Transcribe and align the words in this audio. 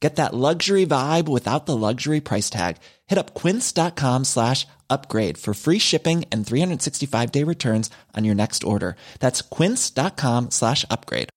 Get 0.00 0.16
that 0.16 0.34
luxury 0.34 0.86
vibe 0.86 1.28
without 1.28 1.66
the 1.66 1.76
luxury 1.76 2.20
price 2.20 2.48
tag. 2.48 2.78
Hit 3.06 3.18
up 3.18 3.34
quince.com 3.34 4.24
slash 4.24 4.66
upgrade 4.88 5.36
for 5.36 5.52
free 5.52 5.78
shipping 5.78 6.24
and 6.32 6.46
365 6.46 7.30
day 7.30 7.44
returns 7.44 7.90
on 8.16 8.24
your 8.24 8.34
next 8.34 8.64
order. 8.64 8.96
That's 9.20 9.42
quince.com 9.42 10.50
slash 10.50 10.86
upgrade. 10.90 11.28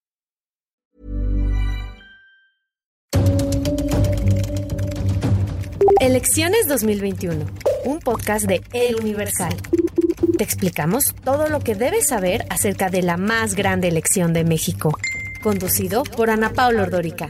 Elecciones 6.00 6.68
2021, 6.68 7.46
un 7.86 8.00
podcast 8.00 8.46
de 8.46 8.62
El 8.74 9.00
Universal. 9.00 9.56
Te 10.38 10.44
explicamos 10.44 11.14
todo 11.24 11.48
lo 11.48 11.60
que 11.60 11.76
debes 11.76 12.08
saber 12.08 12.46
acerca 12.50 12.90
de 12.90 13.02
la 13.04 13.16
más 13.16 13.56
grande 13.56 13.88
elección 13.88 14.34
de 14.34 14.44
México. 14.44 14.92
Conducido 15.42 16.04
por 16.04 16.30
Ana 16.30 16.52
Paula 16.52 16.84
Ordórica. 16.84 17.30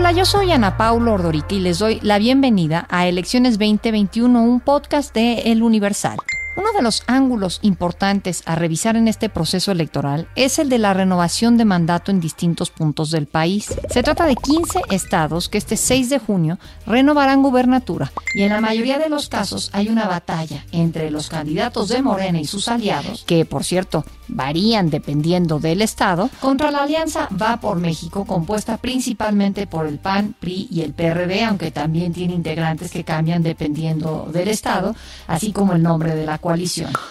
Hola, 0.00 0.12
yo 0.12 0.24
soy 0.24 0.50
Ana 0.50 0.78
Paula 0.78 1.12
Ordorica 1.12 1.54
y 1.54 1.60
les 1.60 1.78
doy 1.78 2.00
la 2.00 2.18
bienvenida 2.18 2.86
a 2.88 3.06
Elecciones 3.06 3.58
2021, 3.58 4.42
un 4.42 4.60
podcast 4.60 5.14
de 5.14 5.52
El 5.52 5.62
Universal. 5.62 6.16
Uno 6.60 6.74
de 6.74 6.82
los 6.82 7.04
ángulos 7.06 7.58
importantes 7.62 8.42
a 8.44 8.54
revisar 8.54 8.94
en 8.94 9.08
este 9.08 9.30
proceso 9.30 9.72
electoral 9.72 10.28
es 10.36 10.58
el 10.58 10.68
de 10.68 10.76
la 10.76 10.92
renovación 10.92 11.56
de 11.56 11.64
mandato 11.64 12.10
en 12.10 12.20
distintos 12.20 12.68
puntos 12.68 13.10
del 13.10 13.26
país. 13.26 13.74
Se 13.88 14.02
trata 14.02 14.26
de 14.26 14.36
15 14.36 14.82
estados 14.90 15.48
que 15.48 15.56
este 15.56 15.78
6 15.78 16.10
de 16.10 16.18
junio 16.18 16.58
renovarán 16.86 17.42
gubernatura 17.42 18.12
y 18.34 18.42
en 18.42 18.50
la 18.50 18.60
mayoría 18.60 18.98
de 18.98 19.08
los 19.08 19.30
casos 19.30 19.70
hay 19.72 19.88
una 19.88 20.06
batalla 20.06 20.66
entre 20.70 21.10
los 21.10 21.30
candidatos 21.30 21.88
de 21.88 22.02
Morena 22.02 22.38
y 22.38 22.44
sus 22.44 22.68
aliados, 22.68 23.24
que 23.26 23.46
por 23.46 23.64
cierto 23.64 24.04
varían 24.28 24.90
dependiendo 24.90 25.60
del 25.60 25.80
estado, 25.80 26.28
contra 26.40 26.70
la 26.70 26.82
alianza 26.82 27.28
Va 27.30 27.58
por 27.58 27.78
México 27.78 28.26
compuesta 28.26 28.76
principalmente 28.76 29.66
por 29.66 29.86
el 29.86 29.98
PAN, 29.98 30.34
PRI 30.38 30.68
y 30.70 30.82
el 30.82 30.92
PRD, 30.92 31.42
aunque 31.42 31.70
también 31.70 32.12
tiene 32.12 32.34
integrantes 32.34 32.90
que 32.90 33.02
cambian 33.02 33.42
dependiendo 33.42 34.28
del 34.30 34.48
estado, 34.48 34.94
así 35.26 35.52
como 35.52 35.72
el 35.72 35.82
nombre 35.82 36.14
de 36.14 36.26
la 36.26 36.36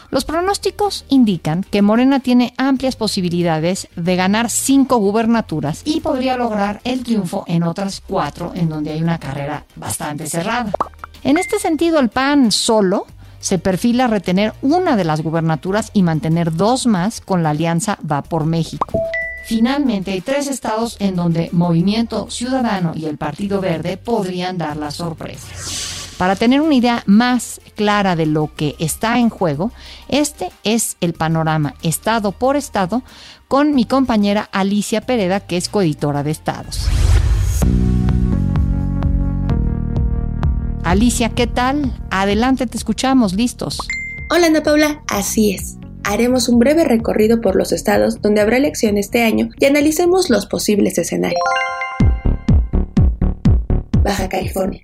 Los 0.09 0.25
pronósticos 0.25 1.05
indican 1.09 1.63
que 1.63 1.81
Morena 1.81 2.19
tiene 2.19 2.53
amplias 2.57 2.95
posibilidades 2.95 3.87
de 3.95 4.15
ganar 4.15 4.49
cinco 4.49 4.97
gubernaturas 4.97 5.81
y 5.85 6.01
podría 6.01 6.37
lograr 6.37 6.81
el 6.83 7.03
triunfo 7.03 7.45
en 7.47 7.63
otras 7.63 8.01
cuatro 8.05 8.51
en 8.55 8.69
donde 8.69 8.91
hay 8.91 9.01
una 9.01 9.19
carrera 9.19 9.65
bastante 9.75 10.27
cerrada. 10.27 10.71
En 11.23 11.37
este 11.37 11.59
sentido, 11.59 11.99
el 11.99 12.09
PAN 12.09 12.51
solo 12.51 13.05
se 13.39 13.59
perfila 13.59 14.07
retener 14.07 14.53
una 14.61 14.95
de 14.95 15.05
las 15.05 15.21
gubernaturas 15.21 15.91
y 15.93 16.03
mantener 16.03 16.53
dos 16.53 16.85
más 16.85 17.21
con 17.21 17.43
la 17.43 17.51
alianza 17.51 17.97
Va 18.09 18.21
por 18.21 18.45
México. 18.45 18.87
Finalmente, 19.45 20.11
hay 20.11 20.21
tres 20.21 20.47
estados 20.47 20.97
en 20.99 21.15
donde 21.15 21.49
Movimiento 21.51 22.29
Ciudadano 22.29 22.91
y 22.95 23.05
el 23.05 23.17
Partido 23.17 23.61
Verde 23.61 23.97
podrían 23.97 24.57
dar 24.57 24.77
la 24.77 24.91
sorpresa. 24.91 25.47
Para 26.19 26.35
tener 26.35 26.59
una 26.59 26.75
idea 26.75 27.03
más 27.05 27.61
clara 27.77 28.17
de 28.17 28.25
lo 28.25 28.51
que 28.53 28.75
está 28.77 29.19
en 29.19 29.29
juego, 29.29 29.71
este 30.09 30.51
es 30.65 30.97
el 30.99 31.13
panorama 31.13 31.75
estado 31.81 32.33
por 32.33 32.57
estado 32.57 33.03
con 33.47 33.73
mi 33.73 33.85
compañera 33.85 34.49
Alicia 34.51 34.99
Pereda, 34.99 35.39
que 35.39 35.55
es 35.55 35.69
coeditora 35.69 36.21
de 36.23 36.31
estados. 36.31 36.89
Alicia, 40.83 41.29
¿qué 41.29 41.47
tal? 41.47 41.97
Adelante, 42.11 42.67
te 42.67 42.75
escuchamos, 42.75 43.31
listos. 43.31 43.79
Hola 44.29 44.47
Ana 44.47 44.61
Paula, 44.61 45.01
así 45.07 45.53
es. 45.53 45.77
Haremos 46.03 46.49
un 46.49 46.59
breve 46.59 46.83
recorrido 46.83 47.39
por 47.39 47.55
los 47.55 47.71
estados 47.71 48.21
donde 48.21 48.41
habrá 48.41 48.57
elección 48.57 48.97
este 48.97 49.23
año 49.23 49.51
y 49.57 49.63
analicemos 49.63 50.29
los 50.29 50.47
posibles 50.47 50.97
escenarios. 50.97 51.39
Baja 54.09 54.27
California. 54.27 54.81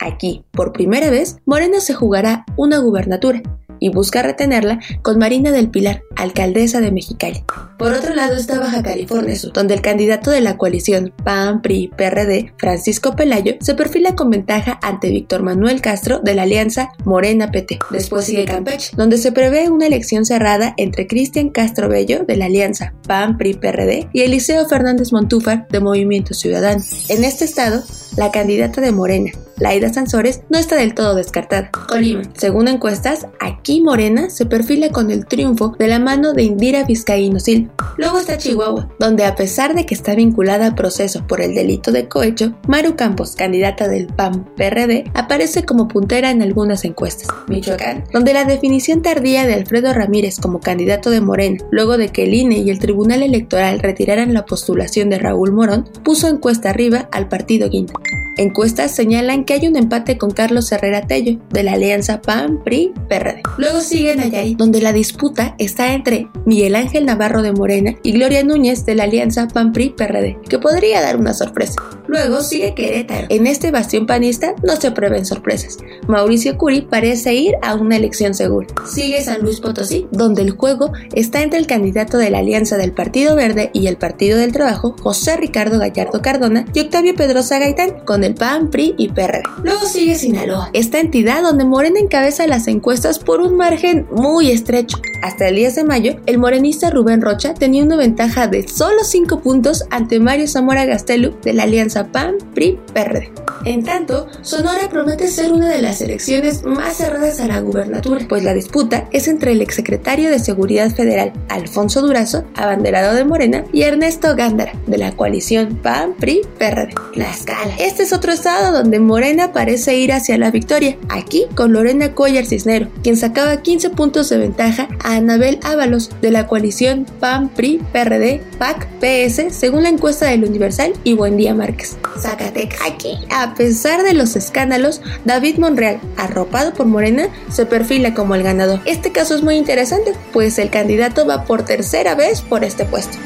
Aquí, 0.00 0.44
por 0.50 0.74
primera 0.74 1.08
vez, 1.08 1.38
Morena 1.46 1.80
se 1.80 1.94
jugará 1.94 2.44
una 2.58 2.76
gubernatura 2.76 3.40
y 3.78 3.90
busca 3.90 4.22
retenerla 4.22 4.80
con 5.02 5.18
Marina 5.18 5.50
del 5.52 5.70
Pilar, 5.70 6.02
alcaldesa 6.16 6.80
de 6.80 6.92
Mexicali. 6.92 7.42
Por 7.78 7.92
otro 7.92 8.14
lado 8.14 8.36
está 8.36 8.58
Baja 8.58 8.82
California 8.82 9.36
Sur, 9.36 9.52
donde 9.52 9.74
el 9.74 9.82
candidato 9.82 10.30
de 10.30 10.40
la 10.40 10.56
coalición 10.56 11.12
PAN, 11.24 11.62
PRI, 11.62 11.90
PRD, 11.96 12.54
Francisco 12.58 13.14
Pelayo, 13.16 13.54
se 13.60 13.74
perfila 13.74 14.14
con 14.14 14.30
ventaja 14.30 14.78
ante 14.82 15.10
Víctor 15.10 15.42
Manuel 15.42 15.80
Castro 15.80 16.20
de 16.20 16.34
la 16.34 16.42
alianza 16.42 16.90
Morena 17.04 17.50
PT. 17.50 17.78
Después 17.90 18.24
sigue 18.24 18.44
Campeche, 18.44 18.92
donde 18.96 19.18
se 19.18 19.32
prevé 19.32 19.68
una 19.70 19.86
elección 19.86 20.24
cerrada 20.24 20.74
entre 20.76 21.06
Cristian 21.06 21.50
Castro 21.50 21.88
Bello 21.88 22.24
de 22.24 22.36
la 22.36 22.46
alianza 22.46 22.94
PAN, 23.06 23.36
PRI, 23.36 23.54
PRD 23.54 24.08
y 24.12 24.20
Eliseo 24.22 24.66
Fernández 24.68 25.12
Montúfar 25.12 25.66
de 25.68 25.80
Movimiento 25.80 26.34
Ciudadano. 26.34 26.82
En 27.08 27.24
este 27.24 27.44
estado, 27.44 27.82
la 28.16 28.30
candidata 28.30 28.80
de 28.80 28.92
Morena, 28.92 29.32
Laida 29.58 29.92
Sansores, 29.92 30.42
no 30.50 30.58
está 30.58 30.76
del 30.76 30.94
todo 30.94 31.14
descartada. 31.14 31.70
Colima. 31.88 32.22
Según 32.36 32.68
encuestas, 32.68 33.26
aquí 33.40 33.80
Morena 33.80 34.30
se 34.30 34.46
perfila 34.46 34.90
con 34.90 35.10
el 35.10 35.26
triunfo 35.26 35.74
de 35.78 35.88
la 35.88 35.98
mano 35.98 36.32
de 36.32 36.42
Indira 36.42 36.84
Vizcaíno 36.84 37.40
Silva. 37.40 37.72
Luego 37.96 38.18
está 38.18 38.36
Chihuahua, 38.36 38.88
donde 38.98 39.24
a 39.24 39.34
pesar 39.34 39.74
de 39.74 39.86
que 39.86 39.94
está 39.94 40.14
vinculada 40.14 40.66
al 40.66 40.74
proceso 40.74 41.26
por 41.26 41.40
el 41.40 41.54
delito 41.54 41.92
de 41.92 42.08
cohecho, 42.08 42.54
Maru 42.68 42.96
Campos, 42.96 43.36
candidata 43.36 43.88
del 43.88 44.06
PAN-PRD, 44.06 45.10
aparece 45.14 45.64
como 45.64 45.88
puntera 45.88 46.30
en 46.30 46.42
algunas 46.42 46.84
encuestas. 46.84 47.28
Michoacán, 47.48 48.04
donde 48.12 48.34
la 48.34 48.44
definición 48.44 49.02
tardía 49.02 49.46
de 49.46 49.54
Alfredo 49.54 49.92
Ramírez 49.92 50.38
como 50.38 50.60
candidato 50.60 51.10
de 51.10 51.20
Morena, 51.20 51.64
luego 51.70 51.96
de 51.96 52.08
que 52.08 52.24
el 52.24 52.34
INE 52.34 52.58
y 52.58 52.70
el 52.70 52.78
Tribunal 52.78 53.22
Electoral 53.22 53.80
retiraran 53.80 54.34
la 54.34 54.44
postulación 54.44 55.10
de 55.10 55.18
Raúl 55.18 55.52
Morón, 55.52 55.88
puso 56.02 56.28
encuesta 56.28 56.70
arriba 56.70 57.08
al 57.12 57.28
partido 57.28 57.68
Guinda. 57.70 57.94
Encuestas 58.38 58.90
señalan 58.90 59.44
que 59.46 59.54
hay 59.54 59.66
un 59.66 59.76
empate 59.76 60.18
con 60.18 60.32
Carlos 60.32 60.70
Herrera 60.72 61.02
Tello, 61.02 61.38
de 61.50 61.62
la 61.62 61.74
alianza 61.74 62.20
PAN-PRI-PRD. 62.20 63.42
Luego 63.56 63.80
sigue 63.80 64.16
Nayarit, 64.16 64.58
donde 64.58 64.82
la 64.82 64.92
disputa 64.92 65.54
está 65.58 65.94
entre 65.94 66.28
Miguel 66.44 66.74
Ángel 66.74 67.06
Navarro 67.06 67.42
de 67.42 67.52
Morena 67.52 67.94
y 68.02 68.12
Gloria 68.12 68.42
Núñez 68.42 68.84
de 68.84 68.96
la 68.96 69.04
alianza 69.04 69.48
PAN-PRI-PRD, 69.48 70.38
que 70.48 70.58
podría 70.58 71.00
dar 71.00 71.16
una 71.16 71.32
sorpresa. 71.32 71.76
Luego 72.08 72.42
sigue 72.42 72.74
Querétaro. 72.74 73.26
En 73.30 73.46
este 73.46 73.70
bastión 73.70 74.06
panista 74.06 74.54
no 74.62 74.76
se 74.76 74.90
prevén 74.90 75.24
sorpresas. 75.24 75.78
Mauricio 76.06 76.56
Curi 76.58 76.82
parece 76.82 77.34
ir 77.34 77.54
a 77.62 77.74
una 77.74 77.96
elección 77.96 78.34
segura. 78.34 78.68
Sigue 78.86 79.22
San 79.22 79.42
Luis 79.42 79.60
Potosí, 79.60 80.06
donde 80.10 80.42
el 80.42 80.52
juego 80.52 80.92
está 81.14 81.42
entre 81.42 81.58
el 81.58 81.66
candidato 81.66 82.18
de 82.18 82.30
la 82.30 82.38
alianza 82.38 82.76
del 82.76 82.92
Partido 82.92 83.36
Verde 83.36 83.70
y 83.72 83.86
el 83.86 83.96
Partido 83.96 84.38
del 84.38 84.52
Trabajo, 84.52 84.96
José 85.00 85.36
Ricardo 85.36 85.78
Gallardo 85.78 86.22
Cardona, 86.22 86.64
y 86.74 86.80
Octavio 86.80 87.14
Pedrosa 87.14 87.58
Gaitán, 87.58 88.04
con 88.04 88.20
del 88.20 88.34
PAN, 88.34 88.70
PRI 88.70 88.94
y 88.96 89.08
PRD. 89.08 89.35
Luego 89.62 89.86
sigue 89.86 90.14
Sinaloa, 90.14 90.70
esta 90.72 91.00
entidad 91.00 91.42
donde 91.42 91.64
Morena 91.64 92.00
encabeza 92.00 92.46
las 92.46 92.68
encuestas 92.68 93.18
por 93.18 93.40
un 93.40 93.56
margen 93.56 94.06
muy 94.10 94.50
estrecho. 94.50 94.98
Hasta 95.22 95.48
el 95.48 95.56
10 95.56 95.74
de 95.76 95.84
mayo, 95.84 96.16
el 96.26 96.38
morenista 96.38 96.90
Rubén 96.90 97.22
Rocha 97.22 97.54
tenía 97.54 97.82
una 97.82 97.96
ventaja 97.96 98.46
de 98.48 98.68
solo 98.68 99.02
5 99.02 99.40
puntos 99.40 99.84
ante 99.90 100.20
Mario 100.20 100.46
Zamora 100.46 100.84
Gastelu 100.84 101.34
de 101.42 101.52
la 101.52 101.64
alianza 101.64 102.08
PAN, 102.12 102.36
PRI, 102.54 102.78
PRD. 102.92 103.32
En 103.64 103.82
tanto, 103.82 104.28
Sonora 104.42 104.88
promete 104.88 105.26
ser 105.26 105.52
una 105.52 105.68
de 105.68 105.82
las 105.82 106.00
elecciones 106.00 106.62
más 106.62 106.98
cerradas 106.98 107.40
a 107.40 107.48
la 107.48 107.58
gubernatura, 107.58 108.24
pues 108.28 108.44
la 108.44 108.54
disputa 108.54 109.08
es 109.10 109.26
entre 109.26 109.52
el 109.52 109.60
exsecretario 109.60 110.30
de 110.30 110.38
Seguridad 110.38 110.94
Federal, 110.94 111.32
Alfonso 111.48 112.00
Durazo, 112.02 112.44
abanderado 112.54 113.14
de 113.14 113.24
Morena, 113.24 113.64
y 113.72 113.82
Ernesto 113.82 114.36
Gándara, 114.36 114.72
de 114.86 114.98
la 114.98 115.12
coalición 115.12 115.80
PAN, 115.82 116.14
PRI, 116.14 116.42
PRD. 116.58 116.94
Tlaxcala. 117.14 117.74
Este 117.78 118.04
es 118.04 118.12
otro 118.12 118.32
estado 118.32 118.70
donde 118.76 119.00
Morena 119.00 119.25
parece 119.52 119.96
ir 119.96 120.12
hacia 120.12 120.38
la 120.38 120.50
victoria, 120.50 120.96
aquí 121.08 121.46
con 121.54 121.72
Lorena 121.72 122.12
Cuellar 122.12 122.46
Cisnero, 122.46 122.88
quien 123.02 123.16
sacaba 123.16 123.60
15 123.60 123.90
puntos 123.90 124.28
de 124.28 124.38
ventaja 124.38 124.88
a 125.02 125.16
Anabel 125.16 125.58
Ábalos, 125.64 126.10
de 126.20 126.30
la 126.30 126.46
coalición 126.46 127.06
PAN, 127.18 127.48
PRI, 127.48 127.80
PRD, 127.92 128.40
PAC, 128.58 128.86
PS, 129.00 129.52
según 129.52 129.82
la 129.82 129.88
encuesta 129.88 130.26
del 130.26 130.44
Universal 130.44 130.92
y 131.02 131.14
Buen 131.14 131.36
Día 131.36 131.54
Márquez. 131.54 131.96
Zacatecas. 132.20 132.78
Aquí, 132.86 133.18
a 133.30 133.54
pesar 133.54 134.04
de 134.04 134.12
los 134.12 134.36
escándalos, 134.36 135.00
David 135.24 135.58
Monreal, 135.58 136.00
arropado 136.16 136.72
por 136.72 136.86
Morena, 136.86 137.28
se 137.50 137.66
perfila 137.66 138.14
como 138.14 138.36
el 138.36 138.44
ganador. 138.44 138.80
Este 138.84 139.10
caso 139.10 139.34
es 139.34 139.42
muy 139.42 139.56
interesante, 139.56 140.12
pues 140.32 140.58
el 140.58 140.70
candidato 140.70 141.26
va 141.26 141.44
por 141.44 141.64
tercera 141.64 142.14
vez 142.14 142.42
por 142.42 142.62
este 142.62 142.84
puesto. 142.84 143.18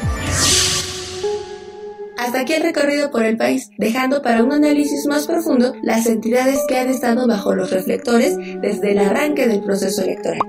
Hasta 2.21 2.41
aquí 2.41 2.53
el 2.53 2.63
recorrido 2.63 3.11
por 3.11 3.25
el 3.25 3.39
país, 3.39 3.71
dejando 3.79 4.21
para 4.21 4.45
un 4.45 4.53
análisis 4.53 5.07
más 5.07 5.27
profundo 5.27 5.73
las 5.83 6.05
entidades 6.05 6.59
que 6.69 6.79
han 6.79 6.91
estado 6.91 7.27
bajo 7.27 7.55
los 7.55 7.71
reflectores 7.71 8.37
desde 8.61 8.93
el 8.93 8.99
arranque 8.99 9.47
del 9.47 9.63
proceso 9.63 10.03
electoral. 10.03 10.41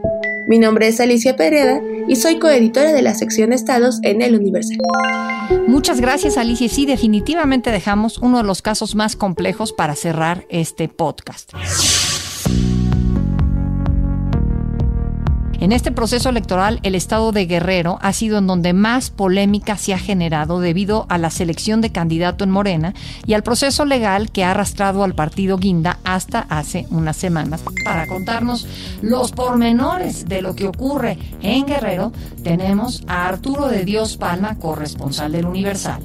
Mi 0.50 0.59
nombre 0.59 0.89
es 0.89 1.00
Alicia 1.00 1.38
Pereda 1.38 1.79
y 2.09 2.18
soy 2.18 2.39
coeditora 2.39 2.91
de 2.91 3.01
la 3.01 3.13
sección 3.13 3.53
Estados 3.53 4.00
en 4.03 4.21
El 4.21 4.35
Universal. 4.35 4.79
Muchas 5.65 6.01
gracias, 6.01 6.35
Alicia. 6.35 6.68
Sí, 6.68 6.85
definitivamente 6.85 7.71
dejamos 7.71 8.17
uno 8.17 8.39
de 8.39 8.44
los 8.44 8.62
casos 8.62 8.94
más 8.94 9.15
complejos 9.15 9.71
para 9.71 9.95
cerrar 9.95 10.45
este 10.50 10.89
podcast. 10.89 11.53
En 15.62 15.72
este 15.72 15.92
proceso 15.92 16.28
electoral, 16.28 16.80
el 16.81 16.96
estado 16.96 17.31
de 17.31 17.46
Guerrero 17.46 18.00
ha 18.02 18.13
sido 18.13 18.40
en 18.40 18.48
donde 18.48 18.74
más 18.74 19.12
polémica 19.12 19.78
se 19.78 19.94
ha 19.94 20.00
generado 20.00 20.60
debido 20.60 21.06
a 21.08 21.19
la 21.19 21.30
selección 21.30 21.81
de 21.81 21.92
candidato 21.92 22.44
en 22.44 22.50
Morena 22.50 22.96
y 23.28 23.36
al 23.36 23.44
proceso 23.44 23.86
legal 23.86 24.31
que 24.31 24.44
ha 24.44 24.52
arrastrado 24.52 25.04
al 25.04 25.13
partido 25.13 25.58
Guinda 25.58 26.00
hasta 26.04 26.40
hace 26.50 26.88
unas 26.90 27.16
semanas. 27.16 27.63
Para 27.86 28.08
contarnos 28.08 28.68
los 29.04 29.34
pormenores 29.34 30.25
de 30.28 30.42
lo 30.42 30.56
que 30.56 30.66
ocurre 30.66 31.19
en 31.44 31.68
Guerrero, 31.68 32.12
tenemos 32.44 33.04
a 33.06 33.28
Arturo 33.28 33.68
de 33.68 33.86
Dios 33.86 34.18
Palma, 34.18 34.56
corresponsal 34.56 35.31
del 35.31 35.46
Universal. 35.46 36.02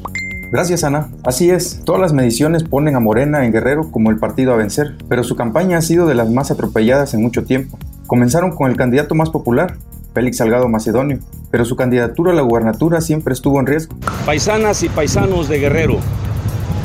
Gracias, 0.53 0.85
Ana. 0.85 1.09
Así 1.25 1.49
es, 1.49 1.81
todas 1.83 2.03
las 2.03 2.13
mediciones 2.13 2.63
ponen 2.63 2.95
a 2.95 3.01
Morena 3.01 3.47
en 3.47 3.53
Guerrero 3.53 3.91
como 3.91 4.11
el 4.11 4.19
partido 4.19 4.53
a 4.53 4.57
vencer, 4.57 4.97
pero 5.09 5.25
su 5.25 5.35
campaña 5.35 5.79
ha 5.79 5.83
sido 5.83 6.07
de 6.07 6.15
las 6.15 6.29
más 6.29 6.51
atropelladas 6.51 7.15
en 7.15 7.23
mucho 7.23 7.45
tiempo. 7.45 7.79
Comenzaron 8.07 8.55
con 8.55 8.71
el 8.71 8.77
candidato 8.77 9.17
más 9.17 9.31
popular, 9.31 9.77
Félix 10.15 10.37
Salgado 10.37 10.69
Macedonio, 10.69 11.19
pero 11.51 11.65
su 11.65 11.75
candidatura 11.75 12.31
a 12.33 12.35
la 12.35 12.43
gubernatura 12.43 13.01
siempre 13.01 13.35
estuvo 13.35 13.59
en 13.59 13.67
riesgo. 13.67 13.97
Paisanas 14.25 14.85
y 14.85 14.89
paisanos 14.89 15.49
de 15.49 15.59
Guerrero, 15.59 15.99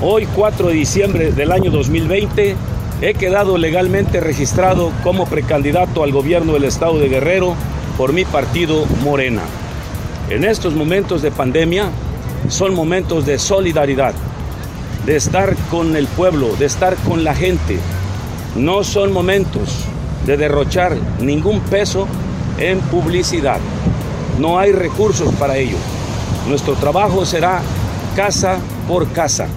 hoy 0.02 0.28
4 0.36 0.70
de 0.70 0.74
diciembre 0.74 1.32
del 1.32 1.52
año 1.52 1.70
2020 1.70 2.56
he 3.02 3.14
quedado 3.14 3.60
legalmente 3.60 4.20
registrado 4.20 4.92
como 5.04 5.26
precandidato 5.28 6.04
al 6.04 6.12
gobierno 6.12 6.54
del 6.54 6.64
estado 6.64 6.98
de 6.98 7.10
Guerrero 7.10 7.54
por 7.98 8.14
mi 8.14 8.26
partido 8.26 8.86
Morena. 9.04 9.44
En 10.30 10.44
estos 10.44 10.74
momentos 10.74 11.22
de 11.22 11.30
pandemia 11.30 11.90
son 12.48 12.74
momentos 12.74 13.28
de 13.28 13.38
solidaridad, 13.38 14.16
de 15.06 15.18
estar 15.18 15.56
con 15.70 15.96
el 15.96 16.08
pueblo, 16.08 16.56
de 16.58 16.66
estar 16.66 16.96
con 17.08 17.24
la 17.24 17.36
gente. 17.36 17.78
No 18.56 18.84
son 18.84 19.14
momentos 19.14 19.86
de 20.26 20.38
derrochar 20.38 20.96
ningún 21.20 21.60
peso 21.62 22.08
en 22.58 22.80
publicidad. 22.80 23.60
No 24.40 24.60
hay 24.60 24.72
recursos 24.72 25.34
para 25.36 25.58
ello. 25.58 25.78
Nuestro 26.48 26.76
trabajo 26.76 27.26
será 27.26 27.62
casa 28.16 28.58
por 28.88 29.12
casa. 29.12 29.48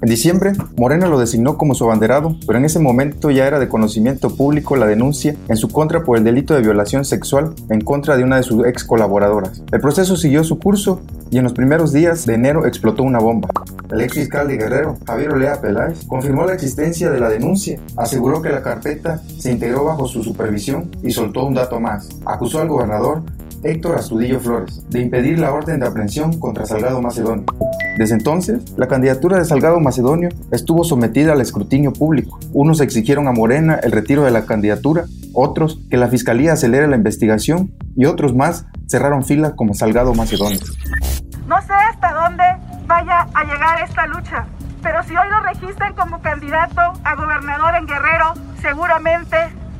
En 0.00 0.08
diciembre, 0.08 0.52
Morena 0.76 1.08
lo 1.08 1.18
designó 1.18 1.58
como 1.58 1.74
su 1.74 1.84
abanderado, 1.84 2.36
pero 2.46 2.56
en 2.56 2.64
ese 2.64 2.78
momento 2.78 3.32
ya 3.32 3.48
era 3.48 3.58
de 3.58 3.68
conocimiento 3.68 4.30
público 4.30 4.76
la 4.76 4.86
denuncia 4.86 5.34
en 5.48 5.56
su 5.56 5.68
contra 5.68 6.04
por 6.04 6.16
el 6.16 6.22
delito 6.22 6.54
de 6.54 6.60
violación 6.62 7.04
sexual 7.04 7.54
en 7.68 7.80
contra 7.80 8.16
de 8.16 8.22
una 8.22 8.36
de 8.36 8.44
sus 8.44 8.64
ex 8.64 8.84
colaboradoras. 8.84 9.60
El 9.72 9.80
proceso 9.80 10.16
siguió 10.16 10.44
su 10.44 10.60
curso 10.60 11.00
y 11.30 11.38
en 11.38 11.44
los 11.44 11.52
primeros 11.52 11.92
días 11.92 12.26
de 12.26 12.34
enero 12.34 12.66
explotó 12.66 13.02
una 13.02 13.18
bomba. 13.18 13.48
El 13.90 14.02
ex 14.02 14.14
fiscal 14.14 14.48
de 14.48 14.56
Guerrero, 14.56 14.98
Javier 15.06 15.32
Olea 15.32 15.60
Peláez, 15.60 16.04
confirmó 16.06 16.44
la 16.44 16.54
existencia 16.54 17.10
de 17.10 17.20
la 17.20 17.28
denuncia, 17.28 17.80
aseguró 17.96 18.42
que 18.42 18.50
la 18.50 18.62
carpeta 18.62 19.22
se 19.38 19.50
integró 19.50 19.84
bajo 19.84 20.06
su 20.06 20.22
supervisión 20.22 20.90
y 21.02 21.10
soltó 21.10 21.44
un 21.44 21.54
dato 21.54 21.80
más. 21.80 22.08
Acusó 22.26 22.60
al 22.60 22.68
gobernador 22.68 23.22
Héctor 23.62 23.96
Astudillo 23.96 24.40
Flores, 24.40 24.88
de 24.88 25.00
impedir 25.00 25.38
la 25.38 25.52
orden 25.52 25.80
de 25.80 25.86
aprehensión 25.86 26.38
contra 26.38 26.66
Salgado 26.66 27.02
Macedonio. 27.02 27.44
Desde 27.96 28.14
entonces, 28.14 28.72
la 28.76 28.86
candidatura 28.86 29.38
de 29.38 29.44
Salgado 29.44 29.80
Macedonio 29.80 30.28
estuvo 30.52 30.84
sometida 30.84 31.32
al 31.32 31.40
escrutinio 31.40 31.92
público. 31.92 32.38
Unos 32.52 32.80
exigieron 32.80 33.26
a 33.26 33.32
Morena 33.32 33.80
el 33.82 33.92
retiro 33.92 34.22
de 34.22 34.30
la 34.30 34.46
candidatura, 34.46 35.04
otros 35.34 35.80
que 35.90 35.96
la 35.96 36.08
fiscalía 36.08 36.52
acelere 36.52 36.86
la 36.86 36.96
investigación 36.96 37.72
y 37.96 38.06
otros 38.06 38.34
más 38.34 38.66
cerraron 38.86 39.24
fila 39.24 39.56
como 39.56 39.74
Salgado 39.74 40.14
Macedonio. 40.14 40.60
No 41.48 41.60
sé 41.62 41.72
hasta 41.72 42.12
dónde 42.12 42.44
vaya 42.86 43.26
a 43.34 43.44
llegar 43.44 43.82
esta 43.82 44.06
lucha, 44.06 44.46
pero 44.82 45.02
si 45.02 45.16
hoy 45.16 45.28
lo 45.30 45.40
registran 45.40 45.94
como 45.94 46.20
candidato 46.22 46.80
a 47.02 47.14
gobernador 47.16 47.74
en 47.74 47.86
Guerrero, 47.86 48.34
seguramente 48.62 49.36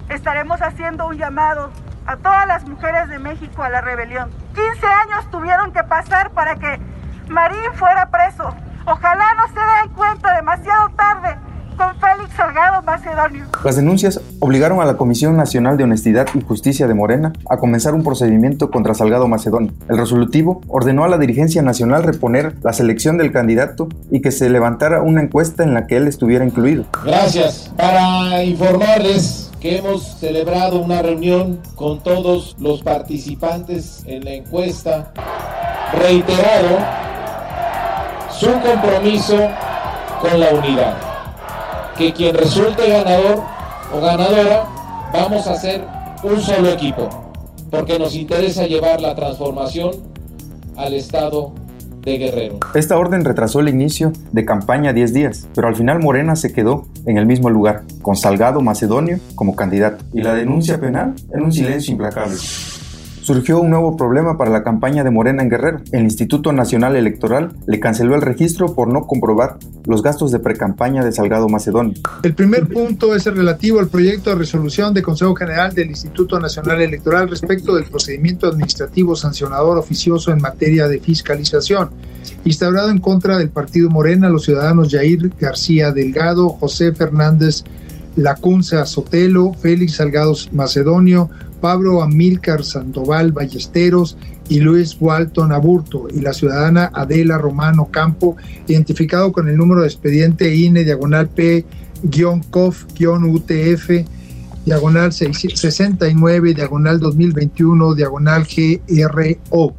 estaremos 0.08 0.60
haciendo 0.60 1.06
un 1.06 1.16
llamado 1.16 1.70
a 2.08 2.16
todas 2.16 2.46
las 2.46 2.66
mujeres 2.66 3.08
de 3.10 3.18
México 3.18 3.62
a 3.62 3.68
la 3.68 3.82
rebelión. 3.82 4.30
15 4.54 4.86
años 4.86 5.30
tuvieron 5.30 5.72
que 5.72 5.84
pasar 5.84 6.30
para 6.30 6.56
que 6.56 6.80
Marín 7.28 7.58
fuera 7.74 8.10
preso. 8.10 8.48
Ojalá 8.86 9.34
no 9.34 9.46
se 9.48 9.60
den 9.60 9.94
cuenta 9.94 10.34
demasiado 10.34 10.88
tarde 10.96 11.36
con 11.76 11.94
Félix 12.00 12.34
Salgado 12.34 12.82
Macedonio. 12.82 13.44
Las 13.62 13.76
denuncias 13.76 14.22
obligaron 14.40 14.80
a 14.80 14.86
la 14.86 14.96
Comisión 14.96 15.36
Nacional 15.36 15.76
de 15.76 15.84
Honestidad 15.84 16.26
y 16.34 16.40
Justicia 16.40 16.88
de 16.88 16.94
Morena 16.94 17.34
a 17.48 17.58
comenzar 17.58 17.94
un 17.94 18.02
procedimiento 18.02 18.70
contra 18.70 18.94
Salgado 18.94 19.28
Macedonio. 19.28 19.72
El 19.90 19.98
resolutivo 19.98 20.62
ordenó 20.66 21.04
a 21.04 21.08
la 21.08 21.18
dirigencia 21.18 21.60
nacional 21.60 22.04
reponer 22.04 22.54
la 22.62 22.72
selección 22.72 23.18
del 23.18 23.32
candidato 23.32 23.88
y 24.10 24.22
que 24.22 24.32
se 24.32 24.48
levantara 24.48 25.02
una 25.02 25.20
encuesta 25.20 25.62
en 25.62 25.74
la 25.74 25.86
que 25.86 25.98
él 25.98 26.08
estuviera 26.08 26.44
incluido. 26.44 26.86
Gracias. 27.04 27.70
Para 27.76 28.42
informarles 28.42 29.47
que 29.60 29.78
hemos 29.78 30.02
celebrado 30.02 30.78
una 30.78 31.02
reunión 31.02 31.60
con 31.74 32.00
todos 32.00 32.54
los 32.58 32.82
participantes 32.82 34.02
en 34.06 34.24
la 34.24 34.32
encuesta, 34.32 35.12
reiterado 35.92 36.78
su 38.38 38.52
compromiso 38.60 39.36
con 40.20 40.38
la 40.38 40.50
unidad. 40.50 40.96
Que 41.96 42.12
quien 42.12 42.36
resulte 42.36 42.88
ganador 42.88 43.42
o 43.92 44.00
ganadora, 44.00 44.64
vamos 45.12 45.46
a 45.48 45.56
ser 45.56 45.84
un 46.22 46.40
solo 46.40 46.70
equipo, 46.70 47.08
porque 47.70 47.98
nos 47.98 48.14
interesa 48.14 48.66
llevar 48.66 49.00
la 49.00 49.14
transformación 49.16 49.90
al 50.76 50.94
Estado 50.94 51.52
Guerrero. 52.04 52.58
Esta 52.74 52.96
orden 52.96 53.24
retrasó 53.24 53.60
el 53.60 53.68
inicio 53.68 54.12
de 54.32 54.44
campaña 54.44 54.92
10 54.92 55.12
días, 55.12 55.48
pero 55.54 55.68
al 55.68 55.76
final 55.76 56.00
Morena 56.00 56.36
se 56.36 56.52
quedó 56.52 56.86
en 57.06 57.18
el 57.18 57.26
mismo 57.26 57.50
lugar, 57.50 57.82
con 58.02 58.16
Salgado 58.16 58.60
Macedonio 58.60 59.18
como 59.34 59.56
candidato, 59.56 60.04
y 60.12 60.22
la 60.22 60.34
denuncia 60.34 60.80
penal 60.80 61.14
en 61.32 61.42
un 61.42 61.52
silencio 61.52 61.92
implacable 61.92 62.36
surgió 63.28 63.60
un 63.60 63.68
nuevo 63.68 63.94
problema 63.94 64.38
para 64.38 64.50
la 64.50 64.62
campaña 64.62 65.04
de 65.04 65.10
Morena 65.10 65.42
en 65.42 65.50
Guerrero. 65.50 65.82
El 65.92 66.04
Instituto 66.04 66.50
Nacional 66.50 66.96
Electoral 66.96 67.52
le 67.66 67.78
canceló 67.78 68.14
el 68.14 68.22
registro 68.22 68.74
por 68.74 68.90
no 68.90 69.06
comprobar 69.06 69.58
los 69.84 70.02
gastos 70.02 70.32
de 70.32 70.38
precampaña 70.38 71.04
de 71.04 71.12
Salgado 71.12 71.46
Macedonio. 71.46 71.92
El 72.22 72.34
primer 72.34 72.66
punto 72.68 73.14
es 73.14 73.26
el 73.26 73.36
relativo 73.36 73.80
al 73.80 73.88
proyecto 73.88 74.30
de 74.30 74.36
resolución 74.36 74.94
del 74.94 75.02
Consejo 75.02 75.34
General 75.34 75.74
del 75.74 75.90
Instituto 75.90 76.40
Nacional 76.40 76.80
Electoral 76.80 77.28
respecto 77.28 77.76
del 77.76 77.84
procedimiento 77.84 78.46
administrativo 78.46 79.14
sancionador 79.14 79.76
oficioso 79.76 80.32
en 80.32 80.40
materia 80.40 80.88
de 80.88 80.98
fiscalización, 80.98 81.90
instaurado 82.46 82.88
en 82.88 82.98
contra 82.98 83.36
del 83.36 83.50
partido 83.50 83.90
Morena, 83.90 84.30
los 84.30 84.44
ciudadanos 84.44 84.90
Jair 84.90 85.30
García 85.38 85.92
Delgado, 85.92 86.48
José 86.48 86.94
Fernández 86.94 87.62
Lacunza 88.16 88.86
Sotelo, 88.86 89.52
Félix 89.52 89.96
Salgado 89.96 90.34
Macedonio, 90.50 91.28
Pablo 91.60 92.02
Amílcar 92.02 92.64
Sandoval 92.64 93.32
Ballesteros 93.32 94.16
y 94.48 94.60
Luis 94.60 94.96
Walton 95.00 95.52
Aburto 95.52 96.08
y 96.12 96.20
la 96.20 96.32
ciudadana 96.32 96.90
Adela 96.94 97.38
Romano 97.38 97.88
Campo, 97.90 98.36
identificado 98.66 99.32
con 99.32 99.48
el 99.48 99.56
número 99.56 99.82
de 99.82 99.88
expediente 99.88 100.54
INE 100.54 100.84
diagonal 100.84 101.28
P-COF-UTF 101.28 101.68
diagonal 104.64 105.12
69 105.12 106.54
diagonal 106.54 107.00
2021 107.00 107.94
diagonal 107.94 108.44
GRO. 108.44 109.74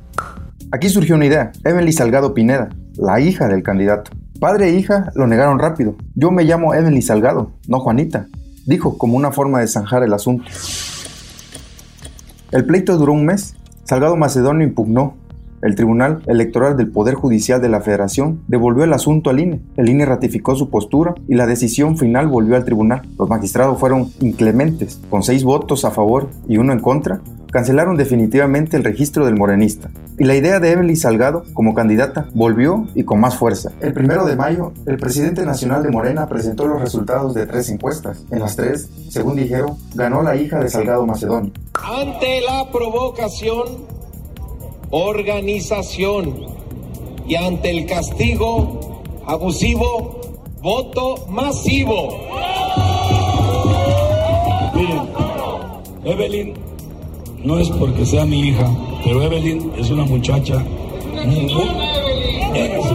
Aquí 0.72 0.90
surgió 0.90 1.16
una 1.16 1.26
idea, 1.26 1.52
Emily 1.64 1.92
Salgado 1.92 2.34
Pineda, 2.34 2.70
la 2.96 3.20
hija 3.20 3.48
del 3.48 3.64
candidato. 3.64 4.12
Padre 4.40 4.70
e 4.70 4.74
hija 4.74 5.12
lo 5.16 5.28
negaron 5.28 5.60
rápido. 5.60 5.96
Yo 6.16 6.32
me 6.32 6.44
llamo 6.44 6.74
Emily 6.74 7.02
Salgado, 7.02 7.52
no 7.68 7.80
Juanita, 7.80 8.28
dijo 8.66 8.98
como 8.98 9.18
una 9.18 9.32
forma 9.32 9.60
de 9.60 9.68
zanjar 9.68 10.04
el 10.04 10.14
asunto. 10.14 10.46
El 12.52 12.66
pleito 12.66 12.98
duró 12.98 13.14
un 13.14 13.26
mes. 13.26 13.56
Salgado 13.84 14.16
Macedonio 14.16 14.68
impugnó. 14.68 15.14
El 15.62 15.76
Tribunal 15.76 16.24
Electoral 16.26 16.78
del 16.78 16.90
Poder 16.90 17.14
Judicial 17.14 17.62
de 17.62 17.70
la 17.70 17.82
Federación 17.82 18.40
devolvió 18.48 18.86
el 18.86 18.94
asunto 18.94 19.30
al 19.30 19.40
INE. 19.40 19.60
El 19.76 19.90
INE 19.90 20.06
ratificó 20.06 20.56
su 20.56 20.70
postura 20.70 21.14
y 21.28 21.36
la 21.36 21.46
decisión 21.46 21.98
final 21.98 22.28
volvió 22.28 22.56
al 22.56 22.66
tribunal. 22.66 23.04
Los 23.20 23.30
magistrados 23.30 23.78
fueron 23.78 24.08
inclementes, 24.22 25.00
con 25.10 25.22
seis 25.22 25.44
votos 25.44 25.86
a 25.86 25.92
favor 25.92 26.30
y 26.48 26.58
uno 26.58 26.74
en 26.74 26.80
contra, 26.80 27.20
cancelaron 27.52 27.98
definitivamente 27.98 28.78
el 28.78 28.84
registro 28.84 29.26
del 29.26 29.36
morenista. 29.36 29.90
Y 30.18 30.26
la 30.26 30.36
idea 30.36 30.60
de 30.60 30.72
Emily 30.72 30.96
Salgado 30.96 31.44
como 31.54 31.74
candidata 31.74 32.28
volvió 32.34 32.88
y 32.96 33.04
con 33.04 33.20
más 33.20 33.36
fuerza. 33.36 33.72
El 33.82 33.94
primero 33.94 34.26
de 34.26 34.36
mayo, 34.36 34.74
el 34.86 34.98
presidente 34.98 35.46
nacional 35.46 35.84
de 35.84 35.90
Morena 35.90 36.28
presentó 36.28 36.68
los 36.68 36.82
resultados 36.82 37.34
de 37.34 37.46
tres 37.46 37.70
encuestas. 37.70 38.26
En 38.32 38.40
las 38.40 38.56
tres, 38.56 38.90
según 39.10 39.36
dijeron, 39.36 39.78
ganó 39.96 40.22
la 40.22 40.36
hija 40.36 40.60
de 40.60 40.70
Salgado 40.70 41.06
Macedonio. 41.06 41.52
Ante 41.74 42.42
la 42.42 42.70
provocación, 42.72 43.86
organización 44.92 46.36
y 47.28 47.36
ante 47.36 47.70
el 47.70 47.86
castigo 47.86 49.02
abusivo, 49.26 50.20
voto 50.62 51.28
masivo. 51.30 52.18
Miren, 54.74 55.10
Evelyn 56.04 56.69
no 57.44 57.60
es 57.60 57.70
porque 57.70 58.06
sea 58.06 58.26
mi 58.26 58.40
hija, 58.40 58.72
pero 59.04 59.24
Evelyn 59.24 59.72
es 59.78 59.90
una 59.90 60.06
muchacha 60.06 60.64
es 62.56 62.92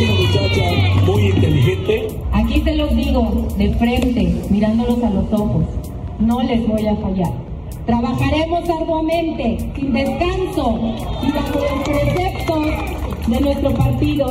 una 0.00 0.14
muchacha 0.14 0.62
muy 1.06 1.28
inteligente. 1.28 2.08
Aquí 2.32 2.60
te 2.60 2.74
los 2.76 2.94
digo 2.94 3.46
de 3.56 3.72
frente, 3.74 4.34
mirándolos 4.50 5.02
a 5.02 5.10
los 5.10 5.32
ojos. 5.32 5.64
No 6.18 6.42
les 6.42 6.66
voy 6.66 6.86
a 6.86 6.96
fallar. 6.96 7.32
Trabajaremos 7.86 8.68
arduamente, 8.68 9.70
sin 9.74 9.92
descanso 9.92 10.78
y 11.26 11.32
bajo 11.32 11.58
los 11.58 11.88
preceptos 11.88 12.66
de 13.28 13.40
nuestro 13.40 13.72
partido 13.74 14.30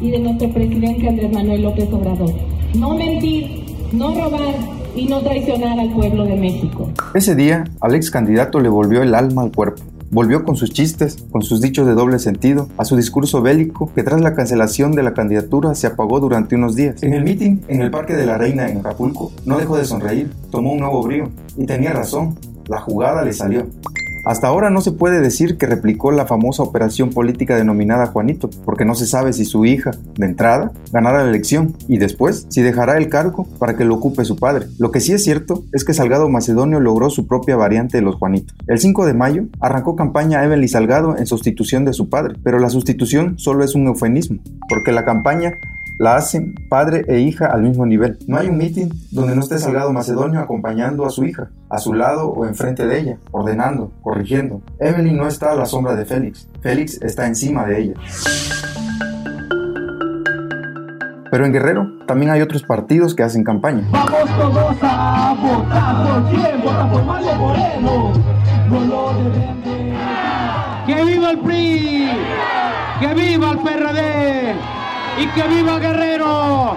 y 0.00 0.10
de 0.10 0.18
nuestro 0.18 0.48
presidente 0.50 1.08
Andrés 1.08 1.32
Manuel 1.32 1.62
López 1.62 1.88
Obrador. 1.92 2.34
No 2.74 2.94
mentir, 2.94 3.64
no 3.92 4.14
robar, 4.14 4.54
y 4.96 5.06
no 5.06 5.20
traicionar 5.20 5.78
al 5.78 5.92
pueblo 5.92 6.24
de 6.24 6.36
México. 6.36 6.90
Ese 7.14 7.34
día, 7.34 7.64
al 7.80 7.94
ex 7.94 8.10
candidato 8.10 8.60
le 8.60 8.68
volvió 8.68 9.02
el 9.02 9.14
alma 9.14 9.42
al 9.42 9.52
cuerpo. 9.52 9.82
Volvió 10.10 10.44
con 10.44 10.56
sus 10.56 10.70
chistes, 10.70 11.24
con 11.30 11.42
sus 11.42 11.60
dichos 11.60 11.86
de 11.86 11.94
doble 11.94 12.18
sentido, 12.18 12.68
a 12.78 12.84
su 12.84 12.96
discurso 12.96 13.42
bélico 13.42 13.90
que 13.92 14.04
tras 14.04 14.20
la 14.20 14.34
cancelación 14.34 14.92
de 14.92 15.02
la 15.02 15.14
candidatura 15.14 15.74
se 15.74 15.88
apagó 15.88 16.20
durante 16.20 16.54
unos 16.54 16.76
días. 16.76 17.02
En 17.02 17.12
el 17.12 17.24
meeting 17.24 17.58
en 17.68 17.82
el 17.82 17.90
Parque 17.90 18.14
de 18.14 18.24
la 18.24 18.38
Reina 18.38 18.68
en 18.68 18.78
Acapulco, 18.78 19.32
no 19.44 19.58
dejó 19.58 19.76
de 19.76 19.84
sonreír, 19.84 20.30
tomó 20.50 20.72
un 20.72 20.80
nuevo 20.80 21.02
brío 21.02 21.28
y 21.56 21.66
tenía 21.66 21.92
razón, 21.92 22.38
la 22.68 22.80
jugada 22.80 23.24
le 23.24 23.32
salió. 23.32 23.66
Hasta 24.26 24.48
ahora 24.48 24.70
no 24.70 24.80
se 24.80 24.90
puede 24.90 25.20
decir 25.20 25.56
que 25.56 25.66
replicó 25.66 26.10
la 26.10 26.26
famosa 26.26 26.64
operación 26.64 27.10
política 27.10 27.54
denominada 27.54 28.08
Juanito, 28.08 28.50
porque 28.64 28.84
no 28.84 28.96
se 28.96 29.06
sabe 29.06 29.32
si 29.32 29.44
su 29.44 29.64
hija, 29.64 29.92
de 30.18 30.26
entrada, 30.26 30.72
ganará 30.90 31.22
la 31.22 31.30
elección 31.30 31.76
y 31.86 31.98
después 31.98 32.44
si 32.48 32.60
dejará 32.60 32.98
el 32.98 33.08
cargo 33.08 33.46
para 33.60 33.76
que 33.76 33.84
lo 33.84 33.94
ocupe 33.94 34.24
su 34.24 34.34
padre. 34.34 34.66
Lo 34.80 34.90
que 34.90 34.98
sí 34.98 35.12
es 35.12 35.22
cierto 35.22 35.62
es 35.72 35.84
que 35.84 35.94
Salgado 35.94 36.28
Macedonio 36.28 36.80
logró 36.80 37.08
su 37.08 37.28
propia 37.28 37.54
variante 37.54 37.98
de 37.98 38.02
los 38.02 38.16
Juanitos. 38.16 38.56
El 38.66 38.80
5 38.80 39.06
de 39.06 39.14
mayo 39.14 39.44
arrancó 39.60 39.94
campaña 39.94 40.42
Evelyn 40.42 40.68
Salgado 40.68 41.16
en 41.16 41.26
sustitución 41.26 41.84
de 41.84 41.92
su 41.92 42.08
padre, 42.08 42.34
pero 42.42 42.58
la 42.58 42.70
sustitución 42.70 43.38
solo 43.38 43.62
es 43.62 43.76
un 43.76 43.86
eufemismo, 43.86 44.40
porque 44.68 44.90
la 44.90 45.04
campaña 45.04 45.52
la 45.98 46.16
hacen 46.16 46.54
padre 46.68 47.04
e 47.08 47.20
hija 47.20 47.46
al 47.46 47.62
mismo 47.62 47.86
nivel. 47.86 48.18
No 48.26 48.38
hay 48.38 48.48
un 48.48 48.58
mitin 48.58 48.90
donde 49.10 49.34
no 49.34 49.40
esté 49.40 49.58
Salgado 49.58 49.92
Macedonio 49.92 50.40
acompañando 50.40 51.06
a 51.06 51.10
su 51.10 51.24
hija, 51.24 51.50
a 51.70 51.78
su 51.78 51.94
lado 51.94 52.28
o 52.28 52.46
enfrente 52.46 52.86
de 52.86 52.98
ella, 52.98 53.18
ordenando, 53.30 53.92
corrigiendo. 54.02 54.60
Evelyn 54.78 55.16
no 55.16 55.26
está 55.26 55.52
a 55.52 55.56
la 55.56 55.66
sombra 55.66 55.94
de 55.94 56.04
Félix, 56.04 56.48
Félix 56.60 57.00
está 57.02 57.26
encima 57.26 57.64
de 57.66 57.80
ella. 57.80 57.94
Pero 61.30 61.44
en 61.44 61.52
Guerrero 61.52 61.86
también 62.06 62.30
hay 62.30 62.40
otros 62.40 62.62
partidos 62.62 63.14
que 63.14 63.22
hacen 63.22 63.42
campaña. 63.42 63.86
Vamos 63.90 64.10
todos 64.38 64.76
a 64.82 65.34
votar 65.34 66.22
por 66.22 66.30
quién, 66.30 66.62
vota 66.62 66.90
por 66.90 67.04
Mario 67.04 67.34
Moreno. 67.34 68.12
¡Que 70.86 71.04
viva 71.04 71.30
el 71.30 71.38
PRI! 71.40 72.10
¡Que 73.00 73.14
viva 73.14 73.50
el 73.50 73.58
PRD! 73.58 74.85
Y 75.18 75.26
que 75.28 75.48
viva 75.48 75.78
Guerrero. 75.78 76.76